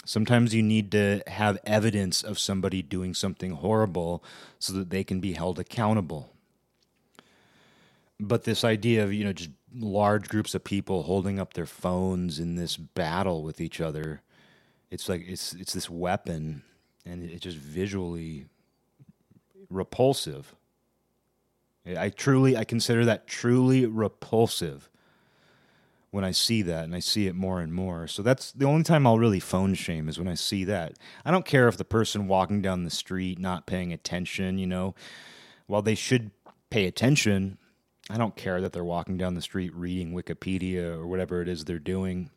[0.09, 4.24] Sometimes you need to have evidence of somebody doing something horrible
[4.59, 6.32] so that they can be held accountable.
[8.18, 12.38] But this idea of, you know, just large groups of people holding up their phones
[12.38, 14.22] in this battle with each other.
[14.90, 16.62] It's like it's it's this weapon,
[17.04, 18.46] and it's just visually
[19.68, 20.54] repulsive.
[21.86, 24.88] I truly I consider that truly repulsive
[26.11, 28.06] when I see that, and I see it more and more.
[28.06, 30.94] So that's the only time I'll really phone shame is when I see that.
[31.24, 34.94] I don't care if the person walking down the street not paying attention, you know,
[35.66, 36.30] while they should
[36.70, 37.59] pay attention,
[38.09, 41.64] I don't care that they're walking down the street reading Wikipedia or whatever it is
[41.64, 42.30] they're doing.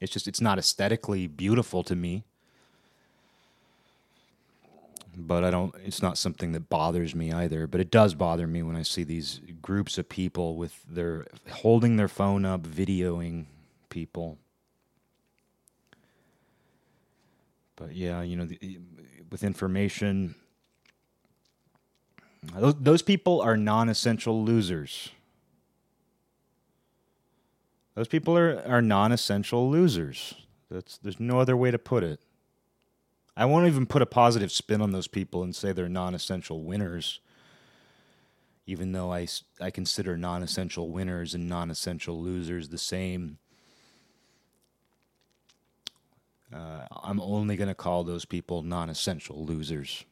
[0.00, 2.24] It's just, it's not aesthetically beautiful to me.
[5.18, 7.66] But I don't, it's not something that bothers me either.
[7.66, 11.96] But it does bother me when I see these groups of people with their holding
[11.96, 13.46] their phone up, videoing
[13.88, 14.36] people.
[17.76, 18.78] But yeah, you know, the,
[19.30, 20.34] with information,
[22.54, 25.10] those, those people are non essential losers.
[27.94, 30.34] Those people are, are non essential losers.
[30.70, 32.20] That's, there's no other way to put it.
[33.36, 36.62] I won't even put a positive spin on those people and say they're non essential
[36.64, 37.20] winners.
[38.66, 39.28] even though I,
[39.60, 43.38] I consider non essential winners and non essential losers the same.
[46.54, 50.04] Uh, I'm only going to call those people non essential losers.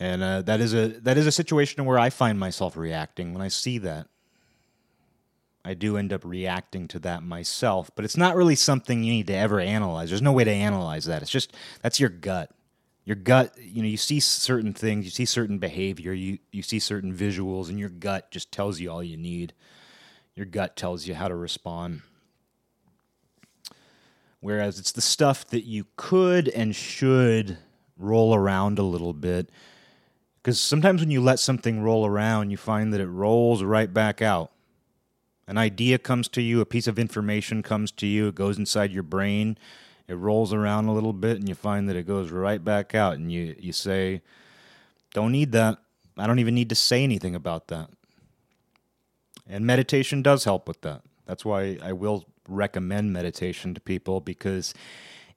[0.00, 3.42] And uh, that is a that is a situation where I find myself reacting when
[3.42, 4.08] I see that.
[5.64, 9.26] I do end up reacting to that myself, but it's not really something you need
[9.28, 10.10] to ever analyze.
[10.10, 11.22] There's no way to analyze that.
[11.22, 12.50] It's just that's your gut.
[13.06, 16.78] Your gut, you know, you see certain things, you see certain behavior, you you see
[16.78, 19.54] certain visuals and your gut just tells you all you need.
[20.34, 22.02] Your gut tells you how to respond.
[24.40, 27.56] Whereas it's the stuff that you could and should
[27.96, 29.48] roll around a little bit.
[30.42, 34.20] Because sometimes when you let something roll around, you find that it rolls right back
[34.20, 34.50] out.
[35.46, 38.92] An idea comes to you, a piece of information comes to you, it goes inside
[38.92, 39.58] your brain,
[40.08, 43.14] it rolls around a little bit, and you find that it goes right back out.
[43.14, 44.22] And you, you say,
[45.12, 45.78] Don't need that.
[46.16, 47.90] I don't even need to say anything about that.
[49.48, 51.02] And meditation does help with that.
[51.26, 54.74] That's why I will recommend meditation to people because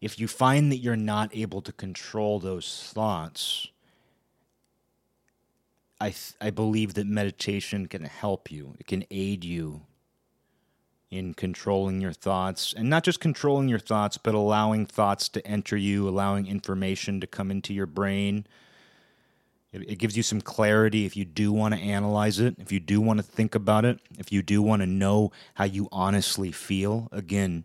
[0.02, 3.68] if you find that you're not able to control those thoughts,
[6.00, 8.76] I th- I believe that meditation can help you.
[8.80, 9.82] It can aid you
[11.10, 15.78] in controlling your thoughts and not just controlling your thoughts but allowing thoughts to enter
[15.78, 18.46] you, allowing information to come into your brain.
[19.72, 22.80] It, it gives you some clarity if you do want to analyze it, if you
[22.80, 26.52] do want to think about it, if you do want to know how you honestly
[26.52, 27.08] feel.
[27.12, 27.64] Again,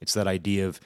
[0.00, 0.80] it's that idea of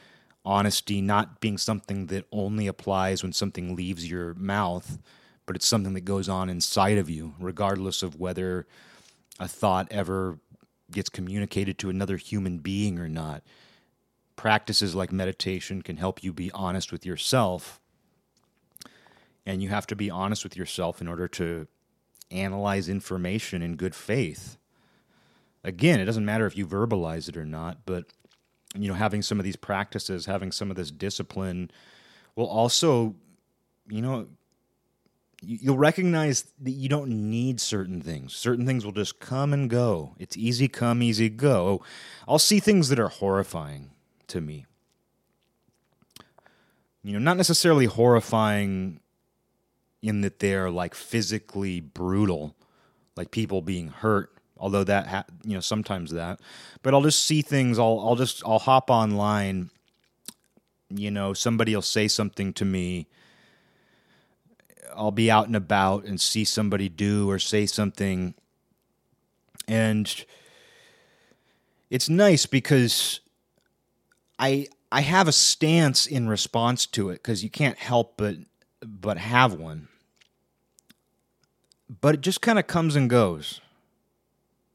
[0.44, 4.99] honesty not being something that only applies when something leaves your mouth,
[5.47, 8.66] but it's something that goes on inside of you, regardless of whether
[9.38, 10.38] a thought ever
[10.91, 13.43] gets communicated to another human being or not.
[14.37, 17.80] Practices like meditation can help you be honest with yourself.
[19.45, 21.66] And you have to be honest with yourself in order to
[22.30, 24.59] analyze information in good faith.
[25.62, 28.07] Again, it doesn't matter if you verbalize it or not, but
[28.74, 31.70] you know, having some of these practices, having some of this discipline
[32.34, 33.14] will also,
[33.89, 34.28] you know,
[35.43, 38.34] you'll recognize that you don't need certain things.
[38.34, 40.14] Certain things will just come and go.
[40.18, 41.66] It's easy come, easy go.
[41.66, 41.82] Oh,
[42.26, 43.91] I'll see things that are horrifying
[44.28, 44.66] to me.
[47.03, 49.01] You know, not necessarily horrifying
[50.03, 52.57] in that they're like physically brutal,
[53.14, 54.32] like people being hurt.
[54.59, 56.41] Although that, ha- you know, sometimes that,
[56.82, 57.78] but I'll just see things.
[57.78, 59.68] I'll, I'll just, I'll hop online.
[60.89, 63.07] You know, somebody will say something to me.
[64.97, 68.34] I'll be out and about and see somebody do or say something,
[69.68, 70.24] and
[71.90, 73.20] it's nice because
[74.38, 78.36] I I have a stance in response to it because you can't help but
[78.84, 79.88] but have one.
[82.01, 83.61] But it just kind of comes and goes.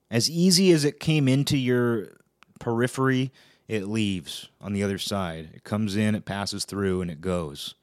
[0.10, 2.18] As easy as it came into your
[2.60, 3.32] periphery,
[3.68, 5.52] it leaves on the other side.
[5.54, 7.76] It comes in, it passes through, and it goes.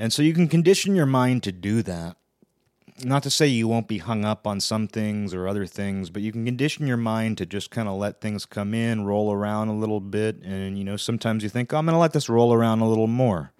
[0.00, 2.16] And so you can condition your mind to do that.
[3.04, 6.22] Not to say you won't be hung up on some things or other things, but
[6.22, 9.68] you can condition your mind to just kind of let things come in, roll around
[9.68, 12.30] a little bit, and you know, sometimes you think, oh, I'm going to let this
[12.30, 13.52] roll around a little more.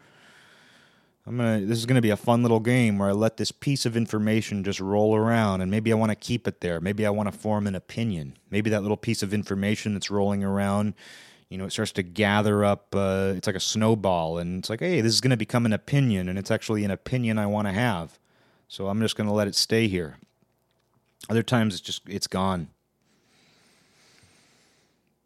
[1.27, 1.61] I'm gonna.
[1.61, 4.65] This is gonna be a fun little game where I let this piece of information
[4.65, 6.81] just roll around, and maybe I want to keep it there.
[6.81, 8.39] Maybe I want to form an opinion.
[8.51, 10.95] Maybe that little piece of information that's rolling around,
[11.51, 12.95] you know, it starts to gather up.
[12.95, 16.29] Uh, it's like a snowball, and it's like, hey, this is gonna become an opinion,
[16.29, 18.19] and it's actually an opinion I want to have.
[18.69, 20.17] So I'm just gonna let it stay here.
[21.29, 22.69] Other times, it's just it's gone,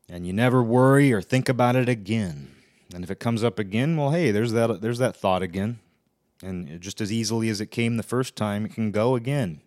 [0.08, 2.50] and you never worry or think about it again.
[2.94, 5.78] And if it comes up again, well, hey, there's that there's that thought again.
[6.42, 9.60] And just as easily as it came the first time, it can go again.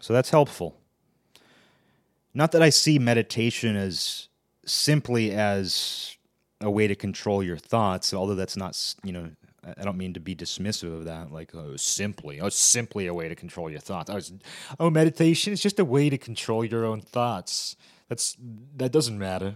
[0.00, 0.76] So that's helpful.
[2.36, 4.28] Not that I see meditation as
[4.66, 6.18] simply as
[6.60, 9.30] a way to control your thoughts, although that's not, you know,
[9.64, 11.32] I don't mean to be dismissive of that.
[11.32, 14.10] Like, oh, simply, oh, simply a way to control your thoughts.
[14.10, 14.20] Oh,
[14.78, 17.74] oh, meditation is just a way to control your own thoughts.
[18.10, 18.36] That's
[18.76, 19.54] that doesn't matter.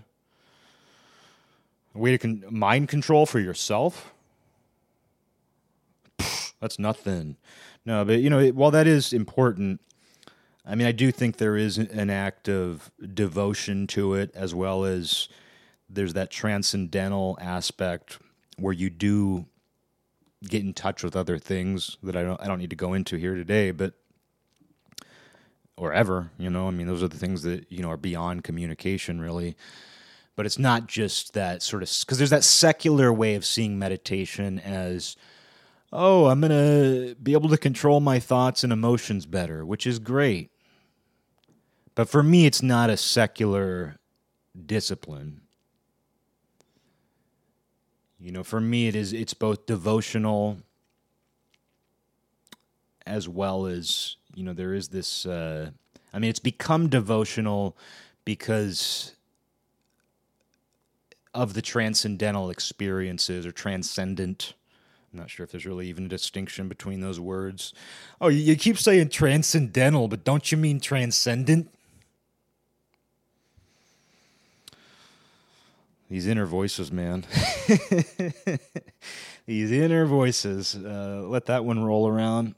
[1.94, 4.14] A way to con- mind control for yourself.
[6.18, 7.36] Pfft, that's nothing.
[7.84, 9.82] No, but you know, while that is important,
[10.70, 14.84] I mean, I do think there is an act of devotion to it, as well
[14.84, 15.28] as
[15.88, 18.18] there's that transcendental aspect
[18.56, 19.46] where you do
[20.48, 23.16] get in touch with other things that I don't I don't need to go into
[23.16, 23.94] here today, but
[25.76, 28.44] or ever, you know, I mean those are the things that, you know, are beyond
[28.44, 29.56] communication really.
[30.36, 34.58] but it's not just that sort of because there's that secular way of seeing meditation
[34.60, 35.16] as
[35.92, 39.98] oh i'm going to be able to control my thoughts and emotions better which is
[39.98, 40.50] great
[42.00, 43.98] but for me it's not a secular
[44.64, 45.42] discipline
[48.18, 50.56] you know for me it is it's both devotional
[53.04, 55.70] as well as you know there is this uh
[56.14, 57.76] i mean it's become devotional
[58.24, 59.14] because
[61.34, 64.54] of the transcendental experiences or transcendent.
[65.12, 67.72] I'm not sure if there's really even a distinction between those words.
[68.20, 71.70] Oh, you keep saying transcendental, but don't you mean transcendent?
[76.10, 77.24] These inner voices, man.
[79.46, 80.76] These inner voices.
[80.76, 82.54] Uh, let that one roll around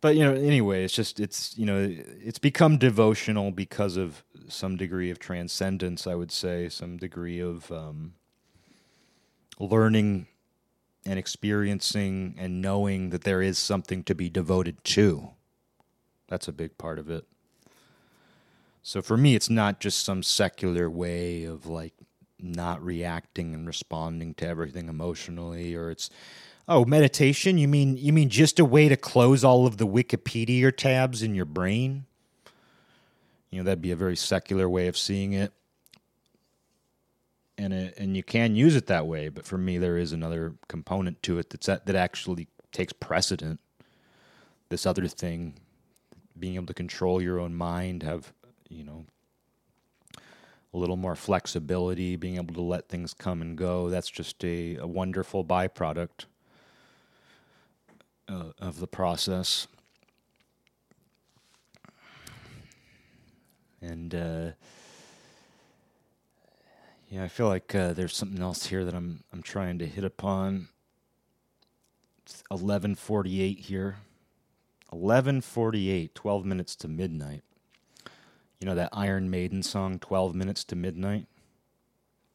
[0.00, 4.76] but you know anyway it's just it's you know it's become devotional because of some
[4.76, 8.14] degree of transcendence i would say some degree of um,
[9.58, 10.26] learning
[11.06, 15.30] and experiencing and knowing that there is something to be devoted to
[16.28, 17.26] that's a big part of it
[18.82, 21.94] so for me it's not just some secular way of like
[22.38, 26.10] not reacting and responding to everything emotionally or it's
[26.70, 27.58] Oh, meditation?
[27.58, 31.34] You mean you mean just a way to close all of the Wikipedia tabs in
[31.34, 32.06] your brain?
[33.50, 35.52] You know, that'd be a very secular way of seeing it.
[37.58, 40.54] And it, and you can use it that way, but for me there is another
[40.68, 43.58] component to it that's that, that actually takes precedent.
[44.68, 45.54] This other thing,
[46.38, 48.32] being able to control your own mind, have,
[48.70, 49.04] you know,
[50.72, 53.90] a little more flexibility, being able to let things come and go.
[53.90, 56.26] That's just a, a wonderful byproduct
[58.28, 59.66] uh, of the process.
[63.82, 64.50] And uh,
[67.08, 70.04] yeah, I feel like uh, there's something else here that I'm I'm trying to hit
[70.04, 70.68] upon.
[72.24, 73.96] It's 11:48 here.
[74.92, 77.42] 11:48, 12 minutes to midnight.
[78.60, 81.26] You know that Iron Maiden song 12 minutes to midnight?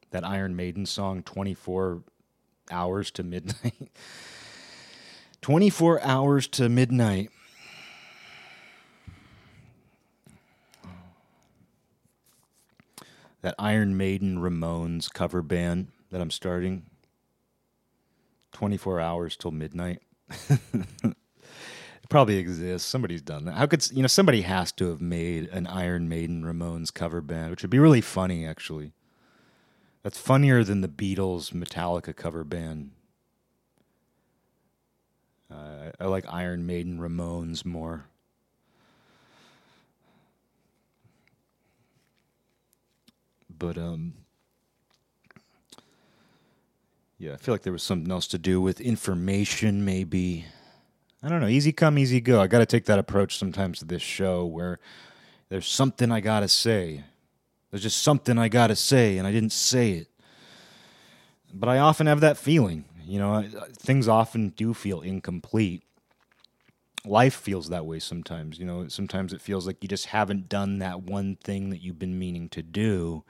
[0.10, 2.02] That Iron Maiden song 24
[2.72, 3.92] hours to midnight.
[5.42, 7.30] 24 hours to midnight.
[13.44, 16.88] That Iron Maiden Ramones cover band that I'm starting.
[18.54, 20.02] 24 hours till midnight.
[22.06, 22.88] it probably exists.
[22.88, 23.56] Somebody's done that.
[23.56, 27.52] How could you know somebody has to have made an Iron Maiden Ramones cover band,
[27.52, 28.94] which would be really funny actually.
[30.04, 32.92] That's funnier than the Beatles Metallica cover band
[35.52, 38.06] uh, I like Iron Maiden, Ramones more.
[43.58, 44.14] But um,
[47.18, 50.46] yeah, I feel like there was something else to do with information, maybe.
[51.26, 51.48] I don't know.
[51.48, 52.40] Easy come, easy go.
[52.40, 54.78] I got to take that approach sometimes to this show where
[55.50, 57.04] there's something I got to say.
[57.72, 60.08] There's just something I got to say, and I didn't say it.
[61.52, 62.86] But I often have that feeling.
[63.08, 63.44] You know,
[63.76, 65.82] things often do feel incomplete.
[67.04, 68.60] Life feels that way sometimes.
[68.60, 71.98] You know, sometimes it feels like you just haven't done that one thing that you've
[71.98, 73.24] been meaning to do.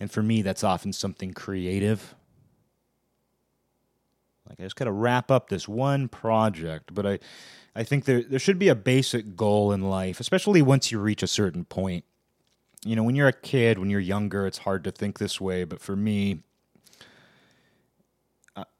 [0.00, 2.14] And for me, that's often something creative.
[4.48, 7.18] Like I just got to wrap up this one project, but I,
[7.74, 11.22] I think there there should be a basic goal in life, especially once you reach
[11.22, 12.04] a certain point.
[12.84, 15.64] You know, when you're a kid, when you're younger, it's hard to think this way,
[15.64, 16.40] but for me,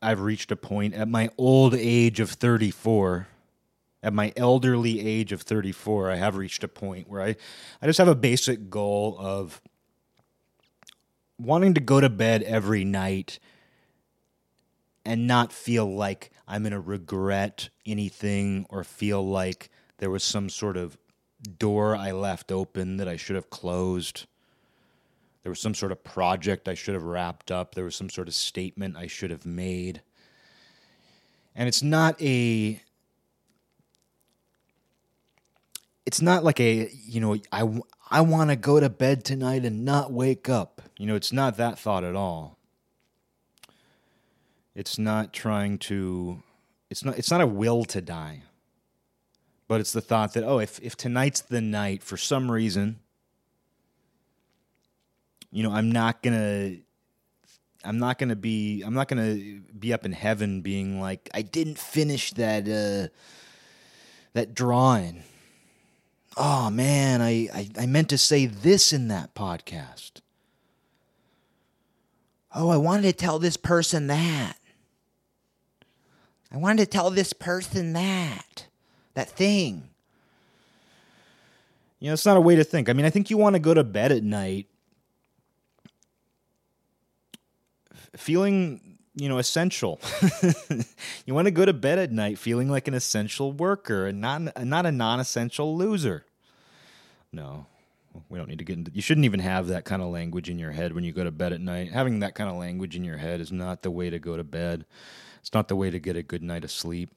[0.00, 3.28] I've reached a point at my old age of 34
[4.02, 7.36] at my elderly age of 34 I have reached a point where I
[7.82, 9.60] I just have a basic goal of
[11.38, 13.38] wanting to go to bed every night
[15.06, 20.50] and not feel like I'm going to regret anything or feel like there was some
[20.50, 20.98] sort of
[21.58, 24.26] door I left open that I should have closed
[25.46, 27.76] there was some sort of project I should have wrapped up.
[27.76, 30.02] There was some sort of statement I should have made.
[31.54, 32.82] And it's not a
[36.04, 37.80] it's not like a you know I
[38.10, 40.82] I want to go to bed tonight and not wake up.
[40.98, 42.55] You know, it's not that thought at all.
[44.76, 46.44] It's not trying to
[46.88, 48.42] it's not it's not a will to die.
[49.66, 53.00] But it's the thought that oh, if if tonight's the night for some reason
[55.56, 56.76] you know, I'm not gonna
[57.82, 59.36] I'm not gonna be I'm not gonna
[59.78, 63.08] be up in heaven being like I didn't finish that uh,
[64.34, 65.22] that drawing.
[66.36, 70.20] Oh man, I, I I meant to say this in that podcast.
[72.54, 74.58] Oh, I wanted to tell this person that.
[76.52, 78.66] I wanted to tell this person that.
[79.14, 79.88] That thing.
[81.98, 82.88] You know, it's not a way to think.
[82.88, 84.66] I mean, I think you want to go to bed at night
[88.16, 90.00] feeling, you know, essential.
[91.26, 94.64] you want to go to bed at night feeling like an essential worker and not
[94.64, 96.24] not a non-essential loser.
[97.32, 97.66] No.
[98.30, 100.58] We don't need to get into You shouldn't even have that kind of language in
[100.58, 101.92] your head when you go to bed at night.
[101.92, 104.44] Having that kind of language in your head is not the way to go to
[104.44, 104.86] bed.
[105.46, 107.08] It's not the way to get a good night of sleep.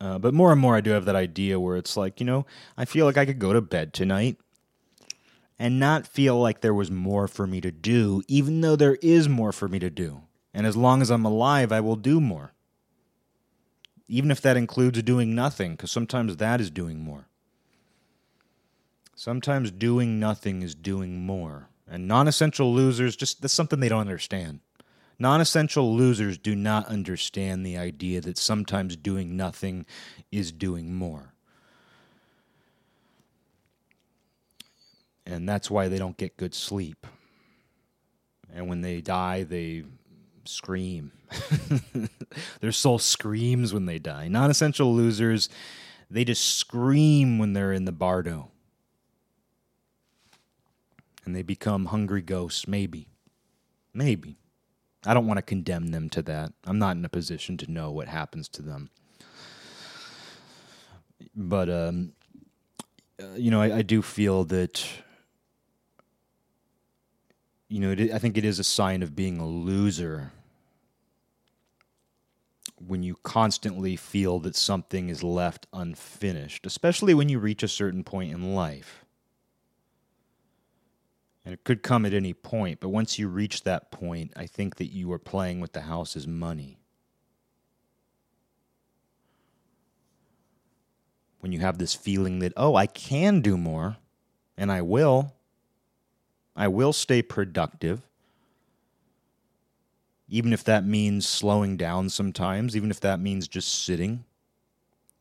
[0.00, 2.46] Uh, but more and more, I do have that idea where it's like, you know,
[2.76, 4.36] I feel like I could go to bed tonight
[5.58, 9.28] and not feel like there was more for me to do, even though there is
[9.28, 10.20] more for me to do.
[10.54, 12.52] And as long as I'm alive, I will do more.
[14.06, 17.26] Even if that includes doing nothing, because sometimes that is doing more.
[19.16, 21.70] Sometimes doing nothing is doing more.
[21.90, 24.60] And non essential losers, just that's something they don't understand.
[25.18, 29.86] Non essential losers do not understand the idea that sometimes doing nothing
[30.30, 31.32] is doing more.
[35.26, 37.06] and that's why they don't get good sleep.
[38.54, 39.84] And when they die, they
[40.44, 41.12] scream.
[42.60, 44.28] Their soul screams when they die.
[44.28, 45.48] Non essential losers,
[46.08, 48.50] they just scream when they're in the bardo.
[51.24, 53.08] And they become hungry ghosts, maybe.
[53.92, 54.36] Maybe.
[55.06, 56.52] I don't want to condemn them to that.
[56.64, 58.90] I'm not in a position to know what happens to them.
[61.34, 62.12] But, um,
[63.22, 64.84] uh, you know, I, I do feel that
[67.68, 70.32] you know, it, I think it is a sign of being a loser
[72.78, 78.04] when you constantly feel that something is left unfinished, especially when you reach a certain
[78.04, 79.05] point in life.
[81.46, 84.76] And it could come at any point, but once you reach that point, I think
[84.76, 86.80] that you are playing with the house's money.
[91.38, 93.96] When you have this feeling that, oh, I can do more,
[94.58, 95.34] and I will,
[96.56, 98.02] I will stay productive,
[100.28, 104.24] even if that means slowing down sometimes, even if that means just sitting,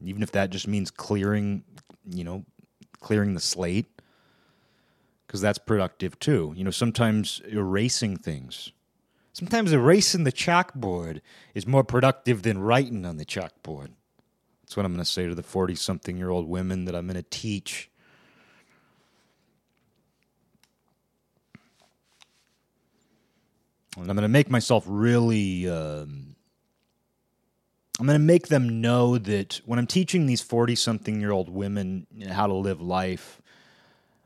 [0.03, 1.63] even if that just means clearing,
[2.09, 2.43] you know,
[2.99, 3.85] clearing the slate,
[5.25, 6.53] because that's productive too.
[6.55, 8.71] You know, sometimes erasing things.
[9.33, 11.21] Sometimes erasing the chalkboard
[11.53, 13.89] is more productive than writing on the chalkboard.
[14.63, 17.07] That's what I'm going to say to the 40 something year old women that I'm
[17.07, 17.89] going to teach
[23.97, 25.69] and I'm going to make myself really.
[25.69, 26.35] Um,
[27.97, 31.47] I'm going to make them know that when I'm teaching these 40 something year old
[31.47, 33.41] women how to live life,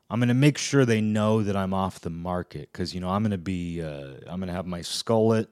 [0.10, 3.10] I'm going to make sure they know that I'm off the market because, you know,
[3.10, 5.47] I'm going to be, uh, I'm to have my skullet,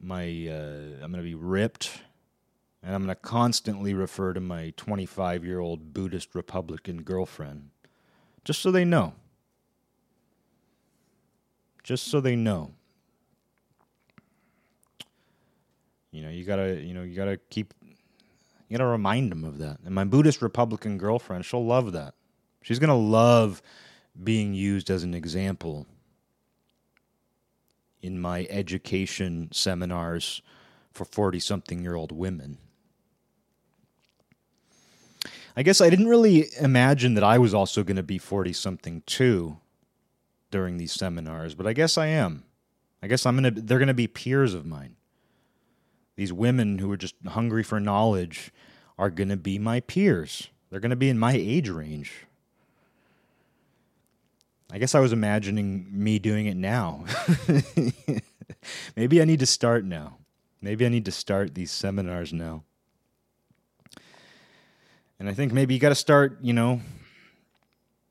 [0.00, 2.02] my, uh, I'm going to be ripped,
[2.82, 7.70] and I'm going to constantly refer to my 25 year old Buddhist Republican girlfriend
[8.44, 9.14] just so they know
[11.82, 12.72] just so they know.
[16.12, 19.78] You know, you gotta, you know, you gotta keep, you gotta remind them of that.
[19.84, 22.14] And my Buddhist Republican girlfriend, she'll love that.
[22.62, 23.62] She's gonna love
[24.22, 25.86] being used as an example
[28.02, 30.42] in my education seminars
[30.92, 32.58] for 40 something year old women.
[35.56, 39.02] I guess I didn't really imagine that I was also going to be 40 something
[39.04, 39.58] too
[40.50, 42.44] during these seminars, but I guess I am.
[43.02, 43.50] I guess I'm gonna.
[43.50, 44.96] They're gonna be peers of mine.
[46.16, 48.52] These women who are just hungry for knowledge
[48.98, 50.48] are gonna be my peers.
[50.68, 52.26] They're gonna be in my age range.
[54.72, 57.04] I guess I was imagining me doing it now.
[58.96, 60.18] Maybe I need to start now.
[60.62, 62.64] Maybe I need to start these seminars now.
[65.18, 66.80] And I think maybe you got to start, you know,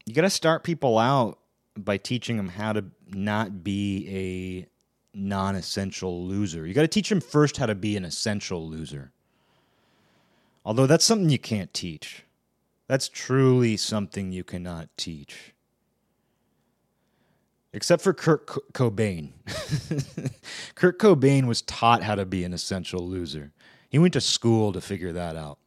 [0.05, 1.39] you got to start people out
[1.75, 4.07] by teaching them how to not be
[5.15, 6.67] a non essential loser.
[6.67, 9.11] You got to teach them first how to be an essential loser.
[10.65, 12.25] Although that's something you can't teach.
[12.87, 15.53] That's truly something you cannot teach.
[17.71, 19.31] Except for Kurt Cobain.
[20.75, 23.51] Kurt Cobain was taught how to be an essential loser.
[23.89, 25.59] He went to school to figure that out.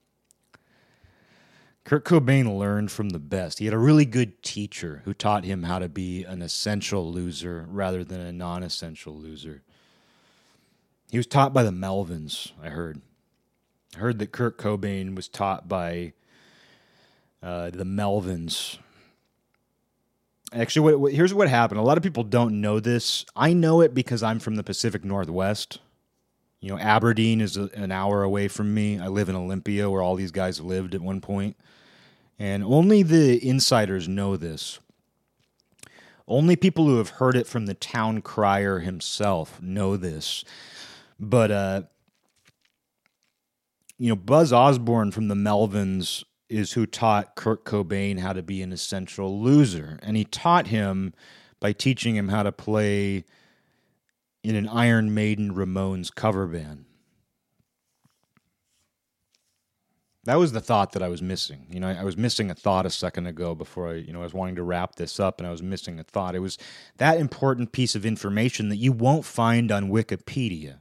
[1.84, 3.59] Kurt Cobain learned from the best.
[3.59, 7.66] He had a really good teacher who taught him how to be an essential loser
[7.68, 9.62] rather than a non essential loser.
[11.11, 13.00] He was taught by the Melvins, I heard.
[13.94, 16.14] I heard that Kurt Cobain was taught by
[17.42, 18.78] uh, the Melvins.
[20.53, 21.80] Actually, what, what, here's what happened.
[21.80, 23.24] A lot of people don't know this.
[23.34, 25.78] I know it because I'm from the Pacific Northwest.
[26.61, 28.98] You know, Aberdeen is a, an hour away from me.
[28.98, 31.57] I live in Olympia, where all these guys lived at one point.
[32.38, 34.78] And only the insiders know this.
[36.28, 40.44] Only people who have heard it from the town crier himself know this.
[41.18, 41.82] But, uh,
[43.98, 48.62] you know, Buzz Osborne from the Melvins is who taught Kurt Cobain how to be
[48.62, 49.98] an essential loser.
[50.03, 51.14] And he taught him
[51.61, 53.24] by teaching him how to play
[54.42, 56.84] in an Iron Maiden Ramones cover band.
[60.24, 61.66] That was the thought that I was missing.
[61.68, 64.24] You know, I was missing a thought a second ago before I, you know, I
[64.24, 66.36] was wanting to wrap this up and I was missing a thought.
[66.36, 66.59] It was
[66.98, 70.80] that important piece of information that you won't find on Wikipedia,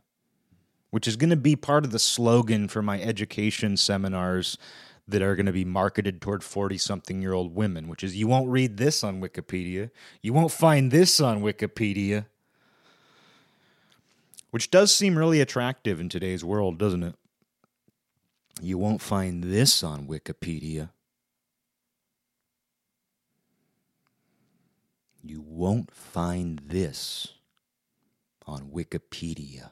[0.92, 4.60] which is going to be part of the slogan for my education seminars
[5.08, 8.28] that are going to be marketed toward 40 something year old women, which is you
[8.28, 9.90] won't read this on Wikipedia.
[10.22, 12.26] You won't find this on Wikipedia.
[14.52, 17.16] Which does seem really attractive in today's world, doesn't it?
[18.62, 20.90] You won't find this on Wikipedia.
[25.24, 27.34] You won't find this
[28.46, 29.72] on Wikipedia.